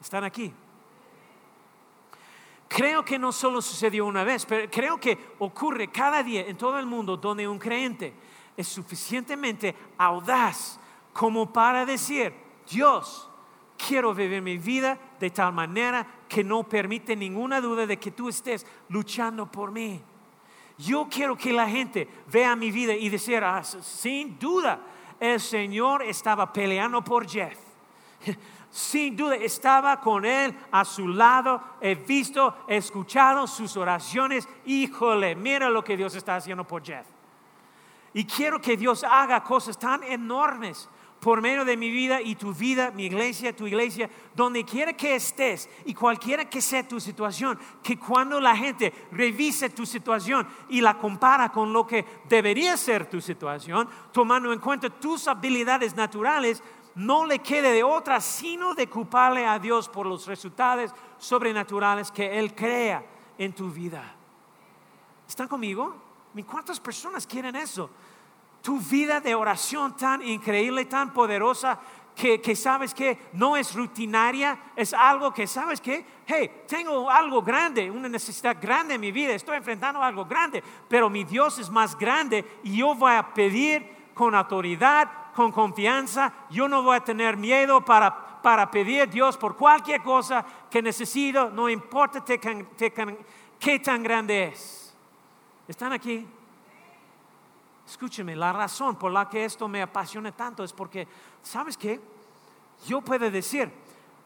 [0.00, 0.52] ¿Están aquí?
[2.74, 6.78] Creo que no solo sucedió una vez, pero creo que ocurre cada día en todo
[6.78, 8.14] el mundo donde un creyente
[8.56, 10.80] es suficientemente audaz
[11.12, 12.32] como para decir,
[12.70, 13.28] Dios,
[13.76, 18.30] quiero vivir mi vida de tal manera que no permite ninguna duda de que tú
[18.30, 20.00] estés luchando por mí.
[20.78, 24.80] Yo quiero que la gente vea mi vida y decir, ah, sin duda,
[25.20, 27.58] el Señor estaba peleando por Jeff.
[28.72, 31.62] Sin duda estaba con él a su lado.
[31.78, 34.48] He visto, he escuchado sus oraciones.
[34.64, 37.06] Híjole, mira lo que Dios está haciendo por Jeff.
[38.14, 40.88] Y quiero que Dios haga cosas tan enormes
[41.20, 45.14] por medio de mi vida y tu vida, mi iglesia, tu iglesia, donde quiera que
[45.14, 50.80] estés y cualquiera que sea tu situación, que cuando la gente revise tu situación y
[50.80, 56.60] la compara con lo que debería ser tu situación, tomando en cuenta tus habilidades naturales,
[56.94, 62.38] no le quede de otra sino de culparle a Dios por los resultados sobrenaturales que
[62.38, 63.04] Él crea
[63.38, 64.14] en tu vida.
[65.28, 65.96] ¿Están conmigo?
[66.46, 67.90] ¿Cuántas personas quieren eso?
[68.62, 71.78] Tu vida de oración tan increíble, tan poderosa,
[72.14, 77.90] que, sabes que no es rutinaria, es algo que sabes que, hey, tengo algo grande,
[77.90, 81.96] una necesidad grande en mi vida, estoy enfrentando algo grande, pero mi Dios es más
[81.98, 87.36] grande y yo voy a pedir con autoridad, con confianza, yo no voy a tener
[87.36, 94.02] miedo para, para pedir a Dios por cualquier cosa que necesito, no importa qué tan
[94.02, 94.94] grande es.
[95.66, 96.26] ¿Están aquí?
[97.86, 101.06] Escúcheme, la razón por la que esto me apasiona tanto es porque,
[101.42, 102.00] ¿sabes qué?
[102.86, 103.70] Yo puedo decir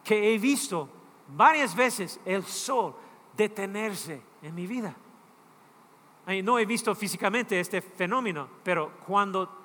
[0.05, 0.88] que he visto
[1.29, 2.95] varias veces el sol
[3.37, 4.95] detenerse en mi vida.
[6.42, 9.56] No he visto físicamente este fenómeno, pero cuando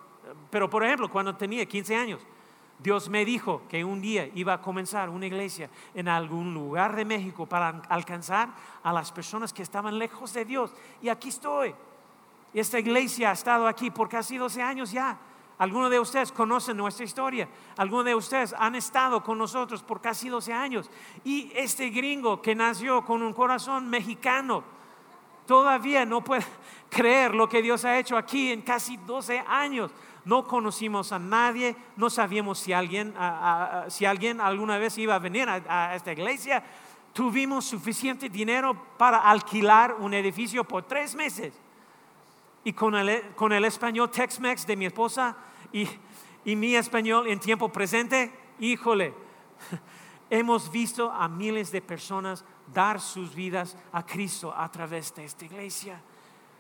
[0.52, 2.22] pero por ejemplo, cuando tenía 15 años,
[2.78, 7.06] Dios me dijo que un día iba a comenzar una iglesia en algún lugar de
[7.06, 8.50] México para alcanzar
[8.84, 10.74] a las personas que estaban lejos de Dios.
[11.02, 11.76] Y aquí estoy.
[12.54, 15.18] Esta iglesia ha estado aquí por casi 12 años ya.
[15.60, 17.48] Algunos de ustedes conocen nuestra historia.
[17.78, 20.90] Algunos de ustedes han estado con nosotros por casi 12 años.
[21.24, 24.64] Y este gringo que nació con un corazón mexicano,
[25.46, 26.46] todavía no puede
[26.90, 29.92] creer lo que Dios ha hecho aquí en casi 12 años
[30.24, 33.14] no conocimos a nadie, no sabíamos si alguien,
[33.88, 36.64] si alguien alguna vez iba a venir a, esta iglesia.
[37.14, 41.54] Tuvimos suficiente dinero para alquilar un edificio por tres meses.
[42.64, 45.36] Y con el, con el español Tex-Mex de mi esposa
[45.74, 45.88] y,
[46.46, 49.16] y mi español en tiempo presente, híjole,
[50.30, 55.46] hemos visto a miles de personas dar sus vidas a Cristo a través de esta
[55.46, 56.00] iglesia.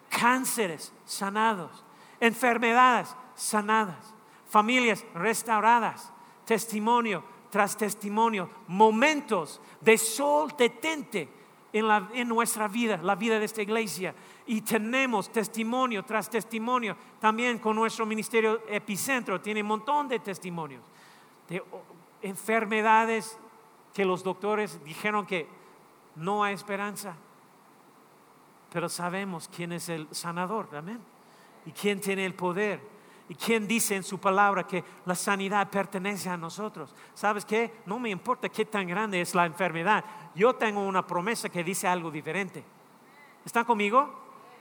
[0.09, 1.85] Cánceres sanados,
[2.19, 4.13] enfermedades sanadas,
[4.45, 6.13] familias restauradas,
[6.45, 11.27] testimonio tras testimonio, momentos de sol detente
[11.73, 14.15] en, nuestra vida, la vida de esta iglesia.
[14.45, 20.83] Y tenemos testimonio tras testimonio, también con nuestro ministerio epicentro, tiene un montón de testimonios
[21.49, 21.61] de
[22.21, 23.37] enfermedades
[23.93, 25.47] que los doctores dijeron que
[26.15, 27.15] no hay esperanza.
[28.71, 30.99] Pero sabemos quién es el sanador, amén.
[31.65, 32.90] Y quién tiene el poder
[33.31, 36.93] ¿Y quién dice en su palabra que la sanidad pertenece a nosotros?
[37.13, 37.75] ¿Sabes qué?
[37.85, 40.03] No me importa qué tan grande es la enfermedad.
[40.35, 42.61] Yo tengo una promesa que dice algo diferente.
[43.45, 44.13] ¿Están conmigo?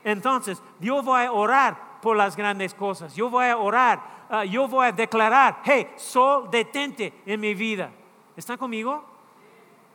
[0.05, 3.13] Entonces, yo voy a orar por las grandes cosas.
[3.13, 4.27] Yo voy a orar.
[4.29, 7.91] Ah, yo voy a declarar, hey, sol detente en mi vida.
[8.37, 9.03] ¿Están conmigo?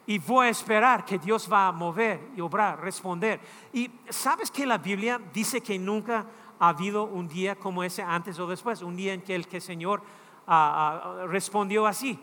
[0.05, 3.41] Y voy a esperar que Dios va a mover y obrar, responder.
[3.73, 6.27] Y sabes que la Biblia dice que nunca
[6.59, 9.61] ha habido un día como ese antes o después, un día en que el que
[9.61, 10.03] Señor
[10.47, 12.19] ah, ah, respondió así.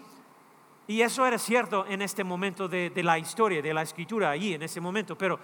[0.88, 4.64] Y eso era cierto en este momento de, la historia, de la escritura, allí, en
[4.64, 5.18] ese momento.
[5.18, 5.40] Pero,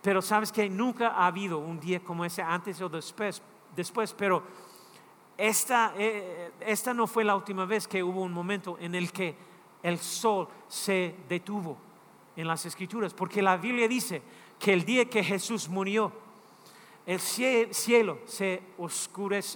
[0.00, 3.42] pero sabes que nunca ha habido un día como ese antes o después.
[3.74, 4.42] después pero
[5.36, 9.34] esta, eh, esta no fue la última vez que hubo un momento en el que
[9.82, 11.76] el sol se detuvo
[12.36, 13.12] en las escrituras.
[13.12, 14.22] Porque la Biblia dice
[14.60, 16.12] que el día que Jesús murió,
[17.06, 18.62] el cielo se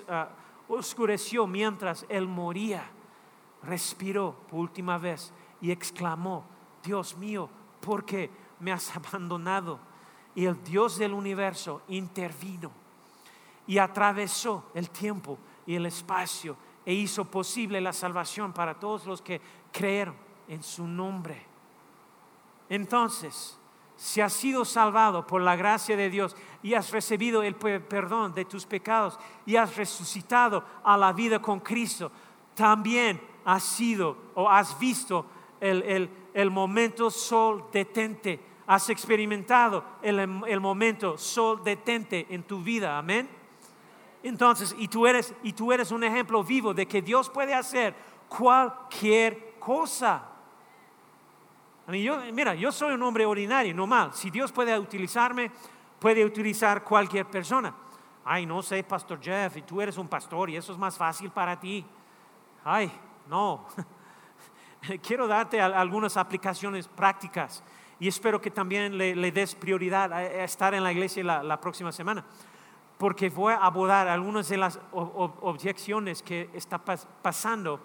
[0.09, 0.29] ah,
[0.69, 2.91] oscureció mientras él moría.
[3.63, 6.45] Respiró por última vez y exclamó,
[6.85, 7.49] Dios mío,
[7.81, 8.31] ¿por qué
[8.61, 9.81] me has abandonado?
[10.39, 12.71] y el Dios del universo intervino
[13.67, 16.57] y atravesó el tiempo y el espacio
[16.87, 19.41] e hizo posible la salvación para todos los que
[19.73, 20.15] creyeron
[20.47, 21.45] en su nombre.
[22.69, 23.59] Entonces,
[23.97, 28.45] si has sido salvado por la gracia de Dios y has recibido el perdón de
[28.45, 32.11] tus pecados y has resucitado a la vida con Cristo,
[32.55, 35.27] también has sido o has visto
[35.61, 36.11] el,
[36.51, 43.29] momento sol detente, has experimentado el, el momento sol detente en tu vida, amén.
[44.23, 47.95] Entonces, y tú, eres, y tú eres un ejemplo vivo de que Dios puede hacer
[48.29, 50.39] cualquier cosa
[51.89, 54.11] mira, yo soy un hombre ordinario, normal.
[54.13, 55.51] Si Dios puede utilizarme,
[55.99, 57.75] puede utilizar cualquier persona.
[58.25, 61.31] Ay, no sé, Pastor Jeff, y tú eres un pastor y eso es más fácil
[61.31, 61.85] para ti.
[62.65, 62.93] Ay,
[63.27, 63.67] no.
[65.03, 67.63] Quiero darte algunas aplicaciones prácticas
[68.01, 72.25] y espero que también le, des prioridad a, estar en la iglesia la, próxima semana,
[72.97, 77.81] porque voy a abordar algunas de las objeciones que está pasando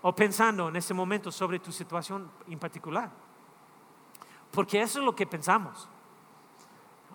[0.00, 3.10] o pensando en ese momento sobre tu situación en particular.
[4.50, 5.88] Porque eso es lo que pensamos.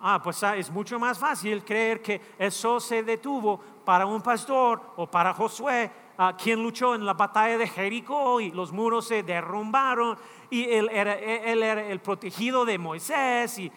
[0.02, 4.80] Ah, pues ah, es mucho más fácil creer que eso se detuvo para un pastor
[4.96, 5.90] o para Josué,
[6.36, 10.18] quien luchó en la batalla de Jericó y los muros se derrumbaron
[10.50, 13.72] y él era, él era el protegido de Moisés y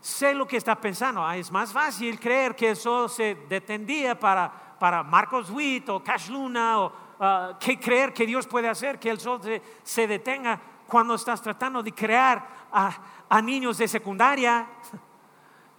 [0.00, 1.24] sé lo que está pensando.
[1.24, 6.28] Ah, es más fácil creer que eso se detendía para, para Marcos Witt o Cash
[6.30, 9.40] Luna o Ah, que creer que Dios puede hacer que el sol
[9.82, 14.68] se, detenga cuando estás tratando de crear a, niños de secundaria.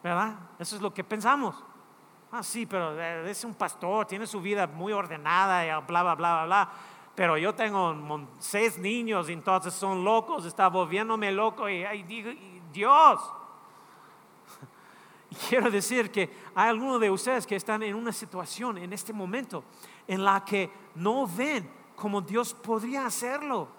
[0.03, 0.35] ¿Verdad?
[0.57, 1.55] Eso es lo que pensamos.
[2.31, 6.15] Ah, sí, pero eh, es un pastor, tiene su vida muy ordenada y bla, bla,
[6.15, 6.69] bla, bla, bla.
[7.15, 12.31] Pero yo tengo seis niños y entonces son locos, está volviéndome loco y, digo,
[12.71, 13.19] Dios.
[15.49, 19.63] quiero decir que hay algunos de ustedes que están en una situación en este momento
[20.07, 23.78] en la que no ven como Dios podría hacerlo.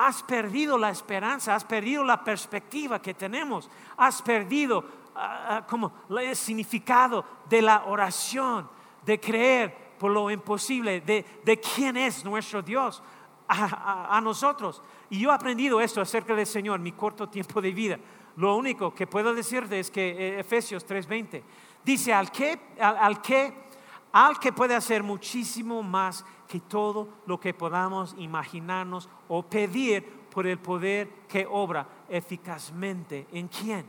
[0.00, 4.82] Has perdido la esperanza, has perdido la perspectiva que tenemos, has perdido
[5.14, 8.66] ah, como el significado de la oración,
[9.04, 13.02] de creer por lo imposible, de, quién es nuestro Dios
[13.46, 14.82] a, a, nosotros.
[15.10, 17.98] Y yo he aprendido esto acerca del Señor en mi corto tiempo de vida.
[18.36, 21.42] Lo único que puedo decirte es que eh, Efesios 3:20
[21.84, 23.68] dice, al que, al que
[24.12, 30.48] al que puede hacer muchísimo más que todo lo que podamos imaginarnos o pedir por
[30.48, 33.28] el poder que obra eficazmente.
[33.30, 33.86] ¿En quién?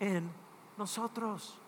[0.00, 0.30] En
[0.78, 1.58] nosotros.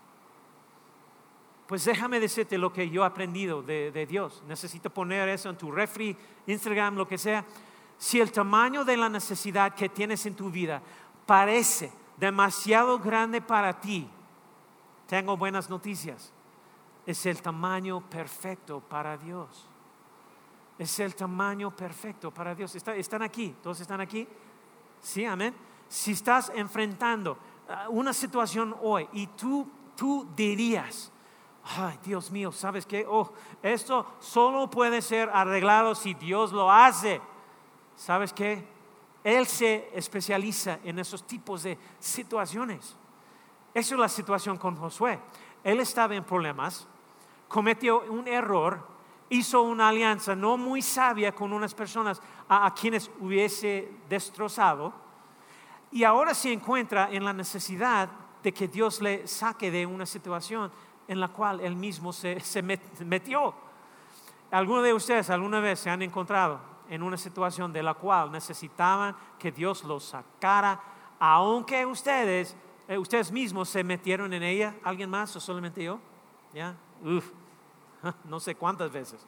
[1.66, 4.42] Pues déjame decirte lo que yo he aprendido de, de, Dios.
[4.48, 7.44] Necesito poner eso en tu refri, Instagram, lo que sea.
[7.98, 10.80] Si el tamaño de la necesidad que tienes en tu vida
[11.26, 14.08] parece demasiado grande para ti,
[15.06, 16.32] tengo buenas noticias.
[17.06, 19.66] Es el tamaño perfecto para Dios.
[20.78, 22.74] Es el tamaño perfecto para Dios.
[22.74, 23.56] ¿Están aquí?
[23.62, 24.26] ¿Todos están aquí?
[25.00, 25.54] Sí, amén.
[25.88, 27.36] Si estás enfrentando
[27.68, 31.12] ah, una situación hoy y tú, tú dirías,
[31.64, 33.04] ay Dios mío, ¿sabes qué?
[33.08, 33.30] Oh,
[33.62, 37.20] esto solo puede ser arreglado si Dios lo hace.
[37.94, 38.66] ¿Sabes qué?
[39.22, 42.96] Él se especializa en esos tipos de situaciones.
[43.74, 45.20] Esa es la situación con Josué.
[45.62, 46.88] Él estaba en problemas,
[47.52, 48.86] cometió un error,
[49.28, 54.92] hizo una alianza no muy sabia con unas personas a, quienes hubiese destrozado
[55.90, 58.08] y ahora se encuentra en la necesidad
[58.42, 60.70] de que Dios le saque de una situación
[61.06, 63.54] en la cual él mismo se, se metió.
[64.50, 69.14] ¿Alguno de ustedes alguna vez se han encontrado en una situación de la cual necesitaban
[69.38, 70.80] que Dios los sacara,
[71.18, 72.56] aunque ustedes
[72.88, 74.74] eh, ¿Ustedes mismos se metieron en ella?
[74.82, 75.98] ¿Alguien más o solamente yo?
[76.52, 76.76] ¿Ya?
[77.02, 77.30] Uf,
[78.24, 79.26] no sé cuántas veces.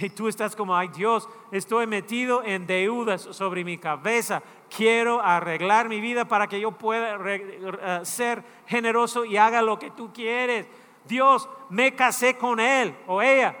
[0.00, 4.42] Y tú estás como, ay Dios, estoy metido en deudas sobre mi cabeza.
[4.74, 9.90] Quiero arreglar mi vida para que yo pueda eh, ser generoso y haga lo que
[9.90, 10.68] tú quieres.
[11.04, 13.56] Dios, me casé con él o ella.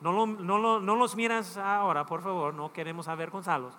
[0.00, 3.74] No, no, no los miras ahora, por favor, no queremos avergonzarlos.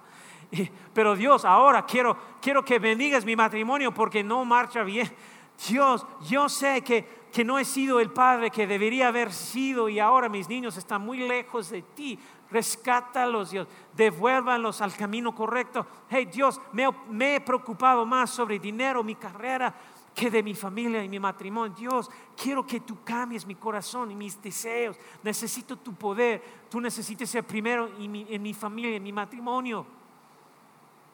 [0.93, 5.11] Pero Dios, ahora quiero, quiero que bendigas mi matrimonio porque no marcha bien.
[5.65, 9.99] Dios, yo sé que, que no he sido el padre que debería haber sido y
[9.99, 12.19] ahora mis niños están muy lejos de ti.
[12.49, 13.67] Rescátalos, Dios.
[13.95, 15.85] Devuélvanlos al camino correcto.
[16.09, 19.73] Hey, Dios, me, he preocupado más sobre dinero, mi carrera,
[20.15, 21.75] que de mi familia y mi matrimonio.
[21.75, 22.09] Dios,
[22.41, 24.97] quiero que tú cambies mi corazón y mis deseos.
[25.23, 26.41] Necesito tu poder.
[26.69, 29.85] Tú necesitas ser primero en mi, en mi familia, en mi matrimonio.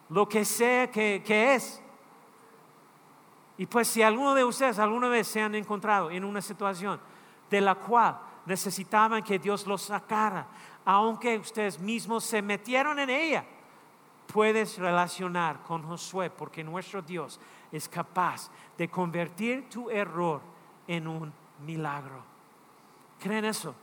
[0.10, 1.82] lo que sea que, que es.
[3.58, 7.00] Y pues si alguno de ustedes alguna vez se han encontrado en una situación
[7.50, 10.48] de la cual necesitaban que Dios los sacara,
[10.86, 13.46] aunque ustedes mismos se metieron en ella,
[14.28, 17.40] puedes relacionar con Josué porque nuestro Dios
[17.72, 20.42] es capaz de convertir tu error
[20.88, 21.32] en un
[21.66, 22.24] milagro.
[23.20, 23.76] ¿Creen eso?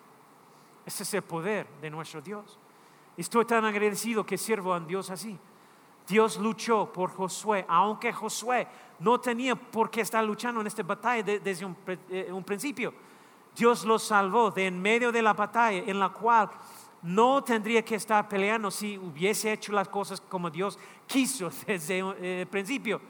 [0.84, 2.58] Ese es el poder de nuestro Dios.
[3.16, 5.38] Estoy tan agradecido que sirvo a Dios así.
[6.10, 8.66] Dios luchó por Josué, aunque Josué
[8.98, 11.64] no tenía por qué estar luchando en esta batalla desde
[12.10, 12.92] eh, un, principio.
[13.54, 16.50] Dios lo salvó de en medio de la batalla en la cual
[17.02, 22.40] no tendría que estar peleando si hubiese hecho las cosas como Dios quiso desde eh,
[22.40, 23.00] el principio.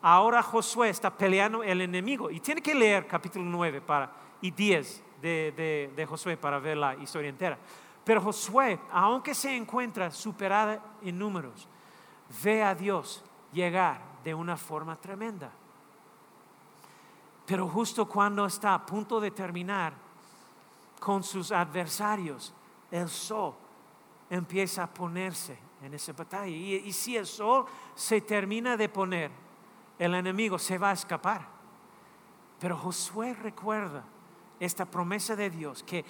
[0.00, 5.04] Ahora Josué está peleando el enemigo y tiene que leer capítulo 9 para, y 10
[5.20, 7.58] de, de Josué para ver la historia entera.
[8.02, 11.68] Pero Josué, aunque se encuentra superada en números,
[12.42, 13.22] ve a Dios
[13.52, 15.50] llegar de una forma tremenda.
[17.46, 19.94] Pero justo cuando está a punto de terminar
[20.98, 22.52] con sus adversarios,
[22.90, 23.54] el sol
[24.28, 26.48] empieza a ponerse en esa batalla.
[26.48, 29.30] Y, si el sol se termina de poner,
[29.98, 31.46] el enemigo se va a escapar.
[32.58, 34.02] Pero Josué recuerda
[34.58, 36.04] esta promesa de Dios, que,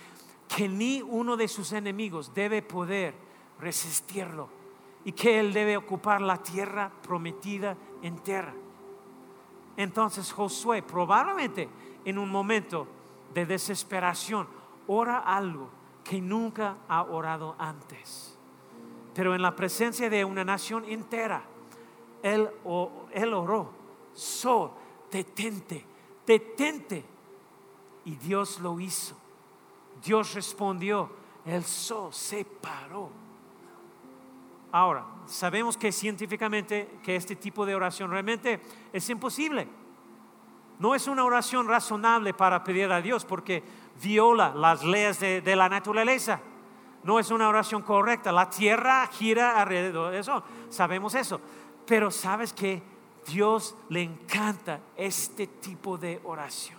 [0.49, 3.15] que ni uno de sus enemigos debe poder
[3.59, 4.49] resistirlo
[5.07, 8.53] y que él debe ocupar la tierra prometida entera.
[9.77, 11.69] Entonces Josué probablemente
[12.05, 12.89] en un momento
[13.33, 14.49] de desesperación
[14.89, 15.71] ora algo
[16.03, 18.37] que nunca ha orado antes.
[19.15, 21.45] Pero en la presencia de una nación entera,
[22.21, 22.51] él,
[23.13, 23.71] él oró,
[24.13, 24.73] sol,
[25.09, 25.85] detente,
[26.27, 27.05] detente.
[28.07, 29.17] Y Dios lo hizo.
[30.05, 31.11] Dios respondió,
[31.45, 33.26] el sol se paró
[34.73, 38.61] Ahora, sabemos que científicamente que este tipo de oración realmente
[38.93, 39.69] es imposible.
[40.79, 43.63] No es una oración razonable para pedir a Dios porque
[44.03, 46.41] viola las leyes de, la naturaleza.
[47.03, 48.33] No es una oración correcta.
[48.33, 50.43] La tierra gira alrededor de eso.
[50.69, 51.41] Sabemos eso.
[51.87, 52.83] Pero sabes que
[53.27, 56.79] Dios le encanta este tipo de oración.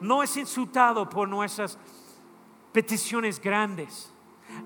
[0.00, 1.78] No es insultado por nuestras
[2.72, 4.11] peticiones grandes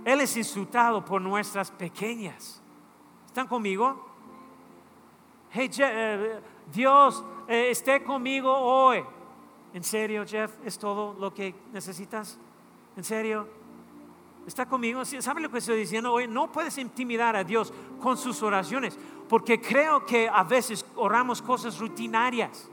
[0.05, 2.63] él es insultado por nuestras pequeñas.
[3.27, 4.07] ¿Están conmigo?
[5.51, 6.41] Hey, eh,
[6.73, 9.03] Dios, eh, esté conmigo hoy.
[9.75, 10.53] ¿En serio, Jeff?
[10.65, 12.39] ¿Es todo lo que necesitas?
[12.97, 13.49] ¿En serio?
[14.47, 15.05] ¿Está conmigo?
[15.05, 16.29] ¿Sabe lo que estoy diciendo hoy?
[16.29, 18.97] No puedes intimidar a Dios con sus oraciones,
[19.29, 22.71] porque creo que a veces oramos cosas rutinarias.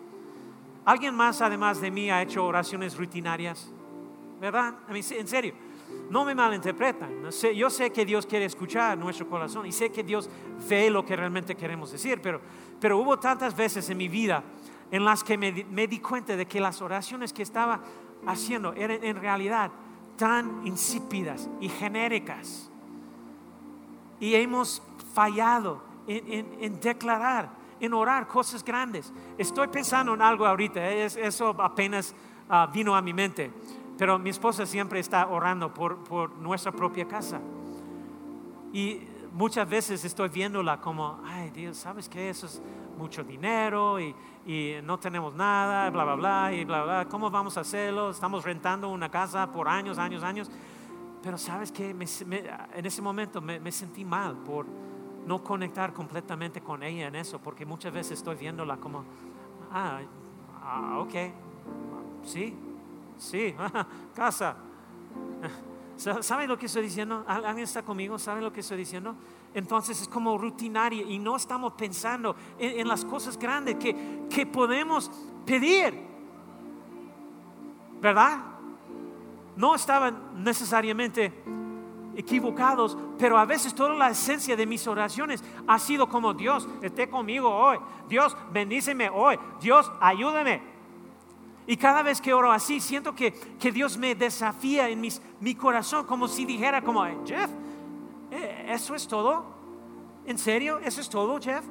[0.85, 3.71] ¿Alguien más, además de mí, ha hecho oraciones rutinarias?
[4.39, 4.75] ¿Verdad?
[4.89, 5.55] en serio
[6.09, 7.29] no me malinterpretan.
[7.55, 10.29] Yo sé que Dios quiere escuchar nuestro corazón y sé que Dios
[10.69, 14.43] ve lo que realmente queremos decir, pero, hubo tantas veces en mi vida
[14.91, 15.51] en las que me,
[15.87, 17.81] di cuenta de que las oraciones que estaba
[18.27, 19.71] haciendo eran en realidad
[20.17, 22.69] tan insípidas y genéricas.
[24.19, 24.81] Y hemos
[25.13, 27.49] fallado en, declarar,
[27.79, 29.11] en orar cosas grandes.
[29.37, 32.13] Estoy pensando en algo ahorita, eso apenas
[32.49, 33.51] ah, vino a mi mente.
[33.97, 37.39] Pero mi esposa siempre está orando por, nuestra propia casa.
[38.71, 39.01] Y
[39.33, 42.29] muchas veces estoy viéndola como, ay Dios, ¿sabes qué?
[42.29, 42.61] Eso es
[42.97, 44.15] mucho dinero y,
[44.83, 47.07] no tenemos nada, bla, bla, bla, y bla, bla.
[47.07, 48.09] ¿Cómo vamos a hacerlo?
[48.09, 50.51] Estamos rentando una casa por años, años, años.
[51.21, 54.65] Pero sabes que en ese momento me, sentí mal por
[55.25, 59.05] no conectar completamente con ella en eso, porque muchas veces estoy viéndola como,
[59.71, 60.01] ah,
[60.61, 61.13] ah ok,
[62.23, 62.53] sí,
[63.23, 63.55] Sí,
[64.15, 64.57] casa.
[65.95, 67.23] ¿Saben lo que estoy diciendo?
[67.25, 68.19] ¿Alguien está conmigo?
[68.19, 69.15] ¿Saben lo que estoy diciendo?
[69.53, 75.09] Entonces es como rutinaria y no estamos pensando en, las cosas grandes que, que podemos
[75.45, 75.93] pedir.
[78.01, 78.39] ¿Verdad?
[79.55, 81.31] No estaban necesariamente
[82.17, 87.09] equivocados, pero a veces toda la esencia de mis oraciones ha sido como Dios, esté
[87.09, 90.72] conmigo hoy, Dios bendíceme hoy, Dios ayúdame,
[91.65, 93.33] y cada vez que oro así, siento que,
[93.71, 95.01] Dios me desafía en
[95.39, 97.49] mi corazón, como si dijera, como, Jeff,
[98.31, 99.45] eh, ¿eso es todo?
[100.25, 100.79] ¿En serio?
[100.79, 101.63] ¿Eso es todo, Jeff?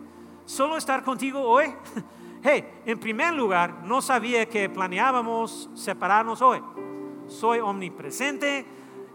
[0.45, 1.67] ¿Solo estar contigo hoy?
[2.45, 6.61] Hey, en primer lugar, no sabía que planeábamos separarnos hoy.
[7.29, 8.67] Soy omnipresente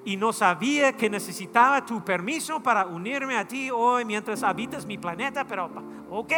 [0.06, 4.98] y no sabía que necesitaba tu permiso para unirme a ti hoy mientras habitas mi
[4.98, 5.70] planeta, pero
[6.10, 6.32] ok,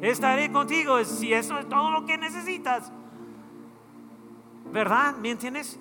[0.00, 2.92] estaré contigo si eso es todo lo que necesitas.
[4.72, 5.14] ¿Verdad?
[5.16, 5.78] ¿Me entiendes?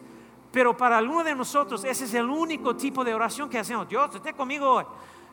[0.52, 3.88] Pero para alguno de nosotros ese es el único tipo de oración que hacemos.
[3.88, 4.86] Dios, esté conmigo hoy.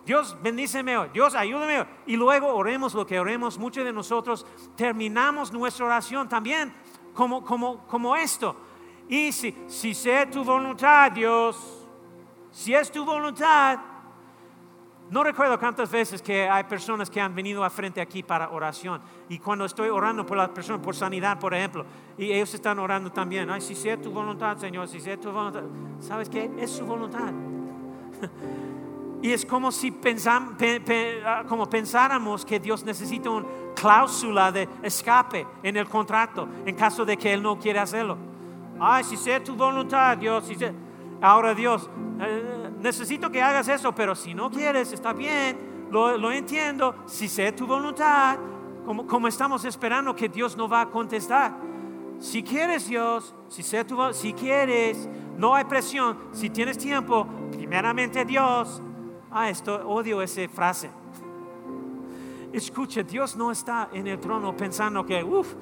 [0.06, 1.86] Dios bendíceme hoy, Dios ayúdame hoy.
[2.06, 3.58] Y luego oremos lo que oremos.
[3.58, 4.46] Muchos de nosotros
[4.76, 6.72] terminamos nuestra oración también
[7.12, 8.56] como, como, como esto.
[9.08, 9.94] Y si, si
[10.30, 11.86] tu voluntad, Dios,
[12.50, 13.78] si es tu voluntad,
[15.10, 19.00] no recuerdo cuántas veces que hay personas que han venido a frente aquí para oración.
[19.28, 21.86] Y cuando estoy orando por la persona, por sanidad, por ejemplo,
[22.18, 25.62] y ellos están orando también, ay, si sea tu voluntad, Señor, si sea tu voluntad.
[26.00, 26.50] ¿Sabes qué?
[26.58, 27.32] Es su voluntad.
[29.20, 29.92] Y es como si
[31.24, 37.04] ah, como pensáramos que Dios necesita una cláusula de escape en el contrato en caso
[37.04, 38.16] de que Él no quiera hacerlo.
[38.78, 40.44] Ay, si sea tu voluntad, Dios.
[40.46, 40.56] Si
[41.20, 41.88] Ahora Dios,
[42.20, 46.94] eh, necesito que hagas eso, pero si no quieres, está bien, lo, entiendo.
[47.06, 48.38] Si sea tu voluntad,
[48.84, 51.52] como, como estamos esperando que Dios no va a contestar.
[52.18, 56.18] Si quieres Dios, si, sea tu, si quieres, no hay presión.
[56.32, 58.82] Si tienes tiempo, primeramente Dios,
[59.30, 60.90] Ah, esto odio esa frase.
[62.52, 65.54] Escucha, Dios no está en el trono pensando que, uff,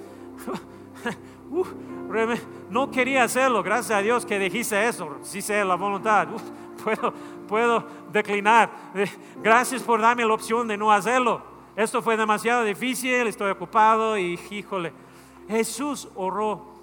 [2.71, 6.29] no quería hacerlo, gracias a Dios que dijiste eso, si sea la voluntad,
[6.85, 7.13] puedo,
[7.49, 8.71] puedo declinar.
[8.95, 9.07] Eh,
[9.43, 11.43] gracias por darme la opción de no hacerlo.
[11.75, 14.93] Esto fue demasiado difícil, estoy ocupado y híjole,
[15.49, 16.75] Jesús oró.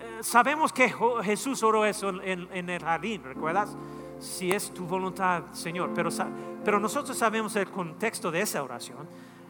[0.00, 0.92] Eh, sabemos que
[1.22, 3.76] Jesús oró eso en, en el jardín, ¿recuerdas?
[4.22, 5.90] si es tu voluntad, Señor.
[5.94, 6.10] Pero,
[6.64, 9.08] pero nosotros sabemos el contexto de esa oración.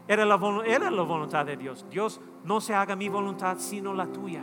[0.09, 1.87] Era la, era la voluntad de Dios.
[1.91, 4.43] Dios, no se haga mi voluntad, sino la tuya.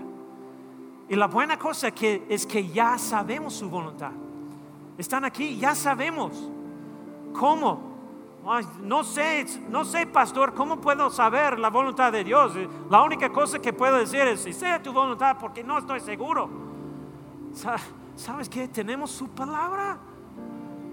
[1.09, 4.11] Y la buena cosa que, es que ya sabemos su voluntad.
[4.97, 6.49] Están aquí, ya sabemos.
[7.33, 7.89] ¿Cómo?
[8.81, 12.53] no sé, no sé, pastor, ¿cómo puedo saber la voluntad de Dios?
[12.89, 16.49] La única cosa que puedo decir es, si sea tu voluntad, porque no estoy seguro.
[18.15, 18.67] ¿Sabes qué?
[18.67, 19.97] Tenemos su palabra.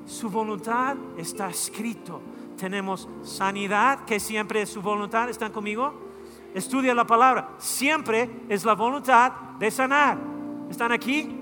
[0.05, 2.21] Su voluntad está escrito.
[2.57, 5.29] Tenemos sanidad, que siempre es su voluntad.
[5.29, 5.95] ¿Están conmigo?
[6.55, 7.51] Estudia la palabra.
[7.59, 10.19] Siempre es la voluntad de sanar.
[10.71, 11.41] ¿Están aquí?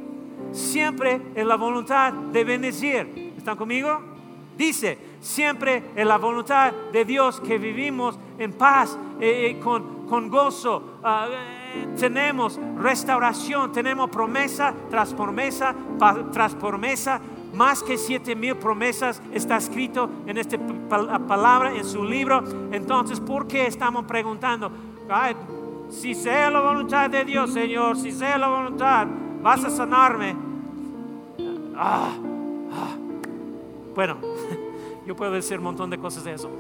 [0.52, 3.34] Siempre es la voluntad de bendecir.
[3.36, 4.14] ¿Están conmigo?
[4.56, 10.28] Dice, siempre es la voluntad de Dios que vivimos en paz, eh, eh, con, con,
[10.28, 10.98] gozo.
[11.02, 15.74] Ah, eh, tenemos restauración, tenemos promesa tras promesa
[16.32, 17.20] tras promesa
[17.54, 20.58] más que siete mil promesas está escrito en esta
[21.26, 22.42] palabra, en su libro.
[22.72, 24.70] Entonces, ¿por qué estamos preguntando?
[25.90, 29.06] si sea la voluntad de Dios, Señor, si sea la voluntad,
[29.42, 30.34] vas a sanarme.
[31.76, 32.10] Ah,
[32.72, 32.96] ah.
[33.94, 34.16] Bueno,
[35.06, 36.50] yo puedo decir un montón de cosas de eso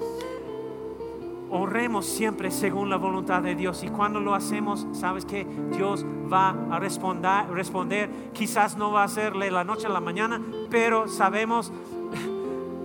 [1.54, 3.84] oremos siempre según la voluntad de Dios.
[3.84, 5.46] Y cuando lo hacemos, sabes que
[5.76, 8.10] Dios va a responder, responder.
[8.32, 11.72] Quizás no va a serle la noche a la mañana, pero sabemos,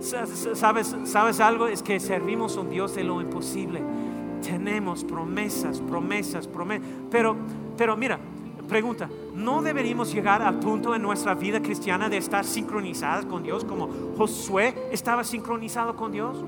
[0.54, 3.82] sabes, sabes algo, es que servimos a un Dios de lo imposible.
[4.40, 6.86] Tenemos promesas, promesas, promesas.
[7.10, 7.36] Pero,
[7.76, 8.20] pero mira,
[8.68, 13.64] pregunta, ¿no deberíamos llegar al punto en nuestra vida cristiana de estar sincronizadas con Dios
[13.64, 16.44] como Josué estaba sincronizado con Dios?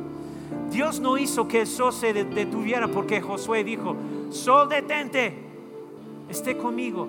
[0.73, 3.95] Dios no hizo que el sol se detuviera porque Josué dijo,
[4.31, 5.35] sol detente,
[6.29, 7.09] esté conmigo.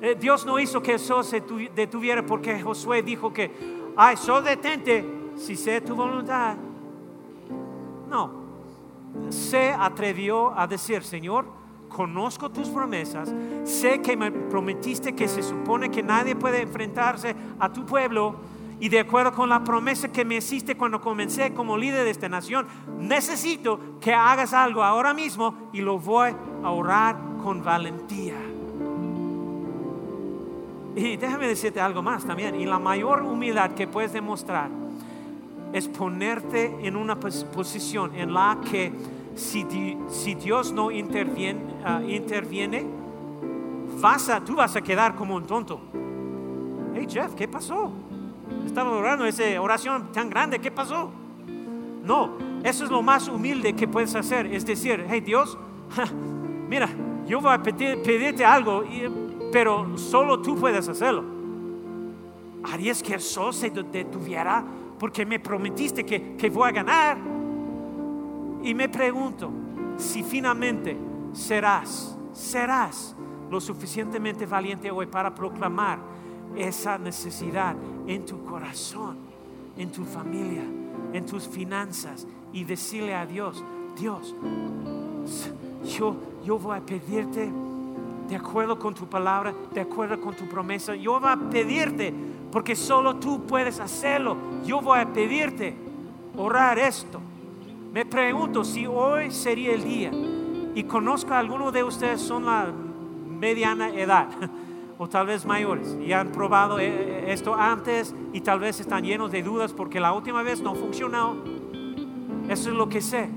[0.00, 1.42] Eh, Dios no hizo que el sol se
[1.74, 3.50] detuviera porque Josué dijo que,
[3.94, 5.04] ay, sol detente,
[5.36, 6.56] si sé tu voluntad.
[8.08, 8.30] No,
[9.28, 11.44] se atrevió a decir, Señor,
[11.90, 13.32] conozco tus promesas,
[13.64, 18.36] sé que me prometiste que se supone que nadie puede enfrentarse a tu pueblo
[18.80, 22.30] y de acuerdo con la promesa que me hiciste cuando comencé como líder de esta
[22.30, 22.66] nación,
[22.98, 28.36] necesito que hagas algo ahora mismo y lo voy a orar con valentía.
[30.96, 32.58] Y déjame decirte algo más también.
[32.58, 34.70] Y la mayor humildad que puedes demostrar
[35.74, 38.92] es ponerte en una posición en la que
[39.34, 39.66] si,
[40.08, 42.86] si Dios no interviene, ah, interviene
[44.00, 45.80] vas a, tú vas a quedar como un tonto.
[46.94, 47.92] Hey Jeff, ¿qué pasó?
[48.70, 51.10] Estaba orando esa oración tan grande, ¿qué pasó?
[52.04, 55.58] No, eso es lo más humilde que puedes hacer, es decir, hey Dios,
[56.68, 56.88] mira,
[57.26, 58.84] yo voy a pedirte algo,
[59.50, 61.24] pero solo tú puedes hacerlo.
[62.62, 64.62] ¿Harías que el sol se detuviera
[65.00, 67.18] porque me prometiste que, que voy a ganar?
[68.62, 69.50] Y me pregunto
[69.96, 70.96] si finalmente
[71.32, 73.16] serás, serás
[73.50, 76.19] lo suficientemente valiente hoy para proclamar
[76.56, 77.76] esa necesidad
[78.06, 79.16] en tu corazón,
[79.76, 80.64] en tu familia,
[81.12, 83.62] en tus finanzas y decirle a Dios,
[83.98, 84.34] Dios,
[85.84, 87.50] yo, yo voy a pedirte
[88.28, 92.14] de acuerdo con tu palabra, de acuerdo con tu promesa, yo voy a pedirte,
[92.52, 95.74] porque solo tú puedes hacerlo, yo voy a pedirte
[96.36, 97.20] orar esto.
[97.92, 100.12] Me pregunto si hoy sería el día
[100.74, 102.72] y conozco a algunos de ustedes son la
[103.26, 104.28] mediana edad
[105.02, 109.32] o tal vez mayores y han probado eh, esto antes y tal vez están llenos
[109.32, 111.36] de dudas porque la última vez no funcionó.
[112.50, 113.30] Eso es lo que sé.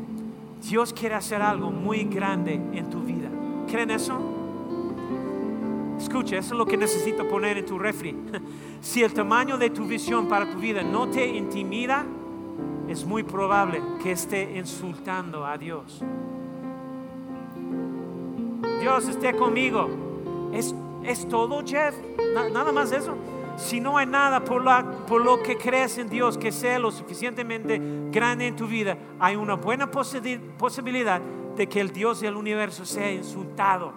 [0.62, 3.30] Dios quiere hacer algo muy grande en tu vida.
[3.72, 4.20] ¿Creen eso?
[5.98, 8.14] Escucha, eso es lo que necesito poner en tu refri.
[8.82, 12.06] Si el tamaño de tu visión para tu vida no te intimida,
[12.90, 16.02] es muy probable que esté insultando a Dios.
[18.82, 19.88] Dios esté conmigo.
[20.52, 21.96] ¿Es, es todo, Jeff?
[22.52, 23.16] nada más eso.
[23.58, 24.64] Si no hay nada por,
[25.06, 27.80] por lo que crees en Dios que sea lo suficientemente
[28.12, 31.22] grande en tu vida, hay una buena posibilidad
[31.56, 33.94] de que el Dios del universo sea insultado.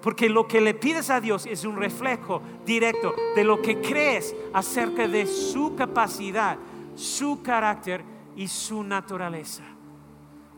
[0.00, 4.34] Porque lo que le pides a Dios es un reflejo directo de lo que crees
[4.52, 6.56] acerca de su capacidad,
[6.94, 8.02] su carácter
[8.36, 9.64] y su naturaleza.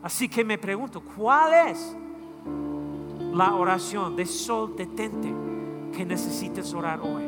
[0.01, 1.95] Así que me pregunto, ¿cuál es
[3.33, 5.48] la oración de sol detente
[5.99, 7.25] que necesites orar hoy?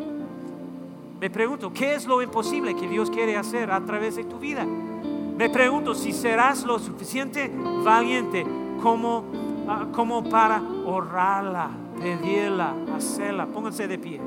[1.20, 4.66] Me pregunto, ¿qué es lo imposible que Dios quiere hacer a través de tu vida?
[4.66, 7.52] Me pregunto si serás lo suficiente
[7.84, 8.46] valiente
[8.82, 9.26] como,
[9.68, 11.70] ah, como para orarla,
[12.00, 13.46] pedirla, hacerla.
[13.46, 14.22] Pónganse de pie.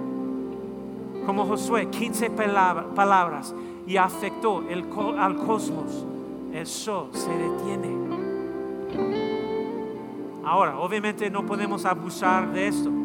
[1.25, 3.55] Como Josué, 15 palabras
[3.87, 4.63] y afectó
[5.19, 6.05] al cosmos
[6.53, 7.95] el se detiene.
[10.45, 13.04] Ahora, obviamente no podemos abusar de esto.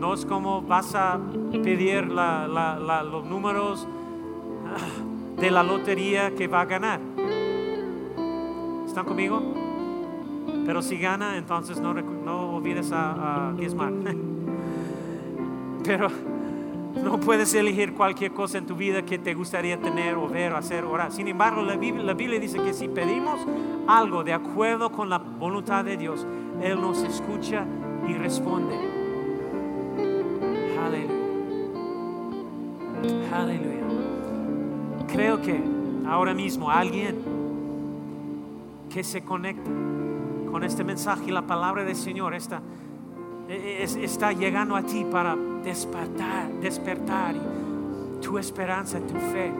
[0.00, 1.18] No es como vas a
[1.62, 3.86] pedir los números
[4.66, 7.00] ah, de la lotería que va a ganar.
[8.86, 9.42] ¿Están conmigo?
[10.66, 13.92] Pero si gana, entonces no, no olvides a, diezmar.
[15.84, 16.08] Pero
[17.02, 20.56] no puedes elegir cualquier cosa en tu vida que te gustaría tener o ver o
[20.56, 21.12] hacer orar.
[21.12, 23.40] Sin embargo, la Biblia, dice que si pedimos
[23.86, 26.26] algo de acuerdo con la voluntad de Dios,
[26.60, 27.64] Él nos escucha
[28.08, 29.05] y responde.
[30.86, 31.26] Aleluya.
[33.32, 33.82] Aleluya.
[35.12, 35.60] Creo que
[36.06, 37.16] ahora mismo alguien
[38.92, 39.70] que se conecta
[40.50, 42.62] con este mensaje y la palabra del Señor está,
[43.48, 47.34] está llegando a ti para despertar, despertar
[48.22, 49.52] tu esperanza, tu fe.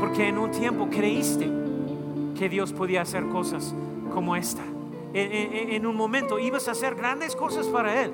[0.00, 1.50] Porque en un tiempo creíste
[2.36, 3.74] que Dios podía hacer cosas
[4.12, 4.62] como esta.
[5.14, 8.12] En, un momento ibas a hacer grandes cosas para Él.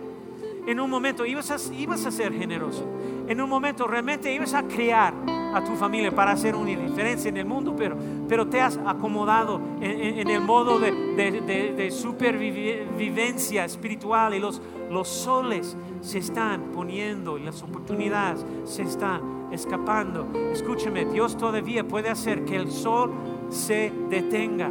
[0.69, 2.87] En un momento ibas a, ibas a ser generoso.
[3.27, 5.15] En un momento realmente ibas a crear
[5.55, 7.97] a tu familia para hacer una diferencia en el mundo, pero,
[8.29, 14.61] pero te has acomodado en, el modo de, de, de, supervivencia espiritual y los,
[14.91, 20.29] los soles se están poniendo y las oportunidades se están escapando.
[20.53, 23.15] Escúcheme, Dios todavía puede hacer que el sol
[23.49, 24.71] se detenga.